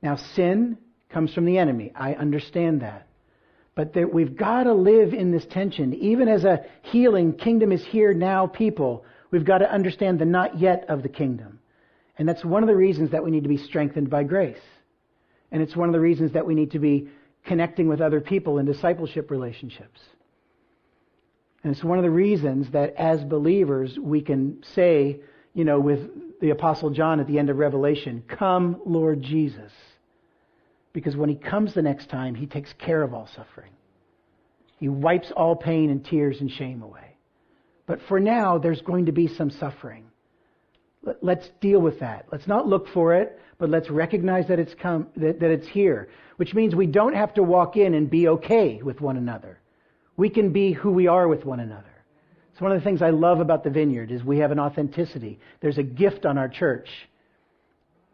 Now, 0.00 0.16
sin 0.16 0.78
comes 1.10 1.34
from 1.34 1.44
the 1.44 1.58
enemy. 1.58 1.92
I 1.94 2.14
understand 2.14 2.80
that. 2.80 3.08
But 3.74 3.92
that 3.92 4.10
we've 4.10 4.38
got 4.38 4.64
to 4.64 4.72
live 4.72 5.12
in 5.12 5.32
this 5.32 5.44
tension. 5.50 5.92
Even 5.92 6.28
as 6.28 6.44
a 6.44 6.64
healing, 6.80 7.34
kingdom 7.34 7.72
is 7.72 7.84
here 7.84 8.14
now 8.14 8.46
people, 8.46 9.04
we've 9.30 9.44
got 9.44 9.58
to 9.58 9.70
understand 9.70 10.18
the 10.18 10.24
not 10.24 10.58
yet 10.58 10.84
of 10.88 11.02
the 11.02 11.08
kingdom. 11.08 11.60
And 12.18 12.28
that's 12.28 12.44
one 12.44 12.62
of 12.62 12.68
the 12.68 12.76
reasons 12.76 13.10
that 13.10 13.24
we 13.24 13.30
need 13.30 13.42
to 13.42 13.48
be 13.48 13.58
strengthened 13.58 14.08
by 14.08 14.24
grace. 14.24 14.58
And 15.52 15.62
it's 15.62 15.76
one 15.76 15.88
of 15.88 15.92
the 15.92 16.00
reasons 16.00 16.32
that 16.32 16.46
we 16.46 16.54
need 16.54 16.72
to 16.72 16.78
be 16.78 17.08
connecting 17.44 17.88
with 17.88 18.00
other 18.00 18.20
people 18.20 18.58
in 18.58 18.66
discipleship 18.66 19.30
relationships. 19.30 20.00
And 21.62 21.74
it's 21.74 21.84
one 21.84 21.98
of 21.98 22.04
the 22.04 22.10
reasons 22.10 22.70
that 22.70 22.94
as 22.96 23.24
believers 23.24 23.98
we 23.98 24.20
can 24.20 24.62
say, 24.74 25.20
you 25.54 25.64
know, 25.64 25.80
with 25.80 26.40
the 26.40 26.50
Apostle 26.50 26.90
John 26.90 27.20
at 27.20 27.26
the 27.26 27.38
end 27.38 27.50
of 27.50 27.56
Revelation, 27.56 28.22
Come, 28.28 28.80
Lord 28.84 29.22
Jesus. 29.22 29.72
Because 30.92 31.16
when 31.16 31.28
he 31.28 31.36
comes 31.36 31.74
the 31.74 31.82
next 31.82 32.08
time, 32.08 32.34
he 32.34 32.46
takes 32.46 32.72
care 32.74 33.02
of 33.02 33.12
all 33.12 33.28
suffering. 33.34 33.72
He 34.78 34.88
wipes 34.88 35.30
all 35.30 35.56
pain 35.56 35.90
and 35.90 36.04
tears 36.04 36.40
and 36.40 36.50
shame 36.50 36.82
away. 36.82 37.05
But 37.86 38.00
for 38.08 38.18
now, 38.18 38.58
there's 38.58 38.82
going 38.82 39.06
to 39.06 39.12
be 39.12 39.28
some 39.28 39.50
suffering. 39.50 40.04
Let's 41.22 41.48
deal 41.60 41.80
with 41.80 42.00
that. 42.00 42.26
Let's 42.32 42.48
not 42.48 42.66
look 42.66 42.88
for 42.88 43.14
it, 43.14 43.38
but 43.58 43.70
let's 43.70 43.88
recognize 43.90 44.48
that 44.48 44.58
it's 44.58 44.74
come, 44.74 45.06
that, 45.16 45.38
that 45.38 45.50
it's 45.50 45.68
here. 45.68 46.08
Which 46.36 46.52
means 46.52 46.74
we 46.74 46.86
don't 46.86 47.14
have 47.14 47.32
to 47.34 47.44
walk 47.44 47.76
in 47.76 47.94
and 47.94 48.10
be 48.10 48.28
okay 48.28 48.80
with 48.82 49.00
one 49.00 49.16
another. 49.16 49.60
We 50.16 50.28
can 50.30 50.52
be 50.52 50.72
who 50.72 50.90
we 50.90 51.06
are 51.06 51.28
with 51.28 51.44
one 51.44 51.60
another. 51.60 51.84
It's 52.52 52.60
one 52.60 52.72
of 52.72 52.78
the 52.78 52.84
things 52.84 53.02
I 53.02 53.10
love 53.10 53.38
about 53.38 53.62
the 53.62 53.70
vineyard 53.70 54.10
is 54.10 54.24
we 54.24 54.38
have 54.38 54.50
an 54.50 54.58
authenticity. 54.58 55.38
There's 55.60 55.78
a 55.78 55.82
gift 55.82 56.26
on 56.26 56.38
our 56.38 56.48
church. 56.48 56.88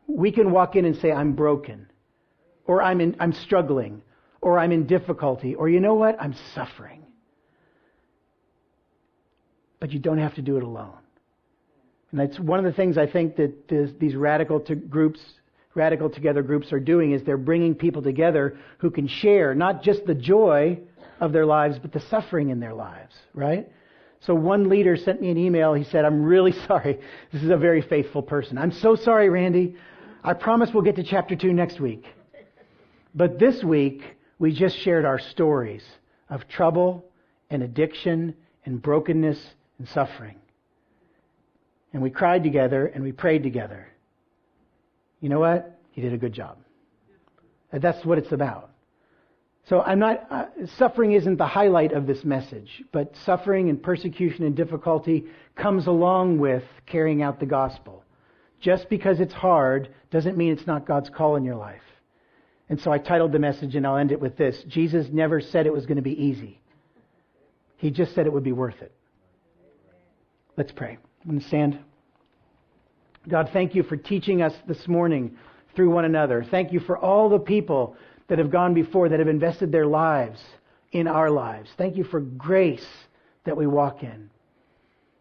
We 0.07 0.32
can 0.32 0.51
walk 0.51 0.76
in 0.76 0.84
and 0.84 0.97
say, 0.97 1.12
I'm 1.12 1.32
broken. 1.32 1.86
Or 2.66 2.82
I'm 2.82 3.01
in, 3.01 3.16
I'm 3.20 3.32
struggling. 3.32 4.03
Or 4.40 4.59
I'm 4.59 4.72
in 4.72 4.86
difficulty. 4.86 5.55
Or 5.55 5.68
you 5.68 5.80
know 5.80 5.94
what? 5.94 6.20
I'm 6.20 6.34
suffering. 6.55 7.01
But 9.83 9.91
you 9.91 9.99
don't 9.99 10.18
have 10.18 10.37
to 10.37 10.43
do 10.43 10.57
it 10.57 10.62
alone. 10.62 10.95
And 12.12 12.20
that's 12.20 12.39
one 12.39 12.61
of 12.61 12.64
the 12.64 12.72
things 12.72 12.97
I 12.97 13.09
think 13.09 13.35
that 13.35 13.66
this, 13.66 13.91
these 13.99 14.14
radical 14.14 14.61
to 14.61 14.76
groups, 14.76 15.18
radical 15.74 16.09
together 16.09 16.41
groups 16.41 16.72
are 16.72 16.78
doing 16.78 17.11
is 17.11 17.24
they're 17.24 17.37
bringing 17.37 17.74
people 17.74 18.01
together 18.01 18.57
who 18.78 18.93
can 18.93 19.09
share 19.09 19.57
not 19.57 19.83
just 19.83 20.07
the 20.07 20.14
joy 20.14 20.78
of 21.18 21.33
their 21.33 21.45
lives, 21.45 21.80
but 21.80 21.91
the 21.91 21.99
suffering 21.99 22.51
in 22.51 22.61
their 22.61 22.74
lives, 22.74 23.12
right? 23.35 23.68
So 24.20 24.37
one 24.37 24.68
leader 24.68 24.97
sent 24.97 25.20
me 25.20 25.30
an 25.30 25.37
email. 25.37 25.74
He 25.74 25.83
said, 25.83 26.05
I'm 26.05 26.22
really 26.22 26.53
sorry. 26.68 27.01
This 27.33 27.43
is 27.43 27.51
a 27.51 27.57
very 27.57 27.83
faithful 27.83 28.22
person. 28.22 28.59
I'm 28.59 28.70
so 28.70 28.95
sorry, 28.95 29.30
Randy. 29.30 29.74
I 30.22 30.35
promise 30.35 30.70
we'll 30.72 30.85
get 30.85 30.95
to 30.95 31.03
chapter 31.03 31.35
two 31.35 31.53
next 31.53 31.80
week. 31.80 32.05
But 33.16 33.41
this 33.41 33.64
week, 33.64 34.03
we 34.39 34.55
just 34.55 34.78
shared 34.78 35.05
our 35.05 35.18
stories 35.18 35.83
of 36.30 36.47
trouble 36.47 37.05
and 37.51 37.64
addiction 37.64 38.37
and 38.64 38.80
brokenness 38.80 39.45
and 39.79 39.89
suffering. 39.89 40.37
And 41.93 42.03
we 42.03 42.11
cried 42.11 42.43
together 42.43 42.87
and 42.87 43.03
we 43.03 43.12
prayed 43.12 43.43
together. 43.43 43.87
You 45.20 45.29
know 45.29 45.41
what? 45.41 45.79
He 45.93 46.01
did 46.01 46.12
a 46.12 46.18
good 46.18 46.33
job. 46.33 46.59
That's 47.73 48.05
what 48.05 48.18
it's 48.18 48.33
about. 48.33 48.70
So 49.68 49.81
I'm 49.81 50.01
not, 50.01 50.27
uh, 50.31 50.47
suffering 50.77 51.12
isn't 51.12 51.37
the 51.37 51.47
highlight 51.47 51.93
of 51.93 52.07
this 52.07 52.25
message, 52.25 52.83
but 52.91 53.14
suffering 53.25 53.68
and 53.70 53.81
persecution 53.81 54.45
and 54.45 54.57
difficulty 54.57 55.27
comes 55.55 55.87
along 55.87 56.39
with 56.39 56.64
carrying 56.87 57.23
out 57.23 57.39
the 57.39 57.47
gospel. 57.47 58.05
Just 58.61 58.89
because 58.89 59.20
it's 59.20 59.33
hard 59.33 59.89
doesn't 60.11 60.37
mean 60.37 60.53
it's 60.53 60.66
not 60.66 60.87
God's 60.87 61.11
call 61.11 61.37
in 61.37 61.45
your 61.45 61.55
life. 61.57 61.83
And 62.68 62.81
so 62.81 62.91
I 62.91 62.99
titled 62.99 63.33
the 63.33 63.39
message 63.39 63.75
and 63.77 63.87
I'll 63.87 63.97
end 63.97 64.12
it 64.12 64.20
with 64.20 64.37
this. 64.37 64.62
Jesus 64.66 65.09
never 65.12 65.41
said 65.41 65.66
it 65.66 65.73
was 65.73 65.87
going 65.87 65.97
to 65.97 66.03
be 66.03 66.25
easy. 66.25 66.61
He 67.77 67.91
just 67.91 68.14
said 68.14 68.27
it 68.27 68.33
would 68.33 68.45
be 68.45 68.53
worth 68.53 68.81
it. 68.81 68.93
Let's 70.57 70.72
pray. 70.72 70.98
I'm 71.24 71.30
going 71.30 71.40
to 71.40 71.46
stand. 71.46 71.78
God, 73.28 73.50
thank 73.53 73.74
you 73.74 73.82
for 73.82 73.96
teaching 73.96 74.42
us 74.42 74.53
this 74.66 74.86
morning 74.86 75.36
through 75.74 75.90
one 75.90 76.05
another. 76.05 76.44
Thank 76.50 76.72
you 76.72 76.80
for 76.80 76.98
all 76.98 77.28
the 77.28 77.38
people 77.38 77.96
that 78.28 78.38
have 78.38 78.50
gone 78.50 78.74
before, 78.74 79.09
that 79.09 79.18
have 79.18 79.28
invested 79.28 79.72
their 79.72 79.86
lives 79.86 80.40
in 80.92 81.07
our 81.07 81.30
lives. 81.30 81.70
Thank 81.78 81.96
you 81.96 82.05
for 82.05 82.20
grace 82.20 82.86
that 83.44 83.57
we 83.57 83.66
walk 83.66 84.03
in. 84.03 84.30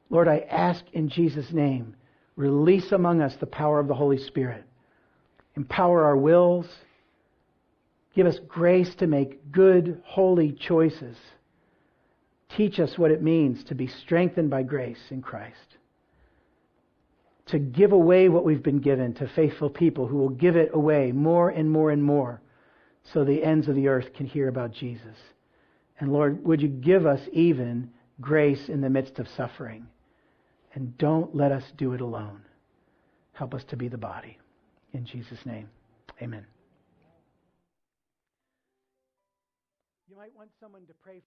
Lord, 0.09 0.27
I 0.27 0.39
ask 0.49 0.83
in 0.91 1.07
Jesus' 1.07 1.51
name, 1.53 1.95
release 2.35 2.91
among 2.91 3.21
us 3.21 3.35
the 3.39 3.45
power 3.45 3.79
of 3.79 3.87
the 3.87 3.93
Holy 3.93 4.17
Spirit. 4.17 4.65
Empower 5.55 6.03
our 6.03 6.17
wills. 6.17 6.67
Give 8.13 8.27
us 8.27 8.37
grace 8.47 8.93
to 8.95 9.07
make 9.07 9.51
good, 9.51 10.01
holy 10.05 10.51
choices. 10.51 11.15
Teach 12.55 12.79
us 12.79 12.97
what 12.97 13.11
it 13.11 13.21
means 13.21 13.63
to 13.65 13.75
be 13.75 13.87
strengthened 13.87 14.49
by 14.49 14.63
grace 14.63 14.99
in 15.09 15.21
Christ. 15.21 15.77
To 17.47 17.59
give 17.59 17.91
away 17.91 18.29
what 18.29 18.45
we've 18.45 18.63
been 18.63 18.79
given 18.79 19.13
to 19.15 19.27
faithful 19.27 19.69
people 19.69 20.07
who 20.07 20.17
will 20.17 20.29
give 20.29 20.55
it 20.55 20.71
away 20.73 21.11
more 21.11 21.49
and 21.49 21.69
more 21.69 21.91
and 21.91 22.03
more 22.03 22.41
so 23.03 23.23
the 23.23 23.43
ends 23.43 23.67
of 23.67 23.75
the 23.75 23.87
earth 23.87 24.13
can 24.13 24.25
hear 24.25 24.47
about 24.47 24.71
Jesus. 24.71 25.17
And 25.99 26.11
Lord, 26.11 26.43
would 26.45 26.61
you 26.61 26.67
give 26.67 27.05
us 27.05 27.21
even 27.31 27.89
grace 28.19 28.69
in 28.69 28.81
the 28.81 28.89
midst 28.89 29.19
of 29.19 29.27
suffering? 29.29 29.87
And 30.73 30.97
don't 30.97 31.35
let 31.35 31.51
us 31.51 31.63
do 31.77 31.93
it 31.93 32.01
alone. 32.01 32.41
Help 33.33 33.53
us 33.53 33.63
to 33.65 33.75
be 33.75 33.87
the 33.87 33.97
body. 33.97 34.37
In 34.93 35.05
Jesus' 35.05 35.45
name, 35.45 35.69
amen. 36.21 36.45
You 40.09 40.17
might 40.17 40.35
want 40.35 40.49
someone 40.59 40.85
to 40.87 40.93
pray 41.03 41.19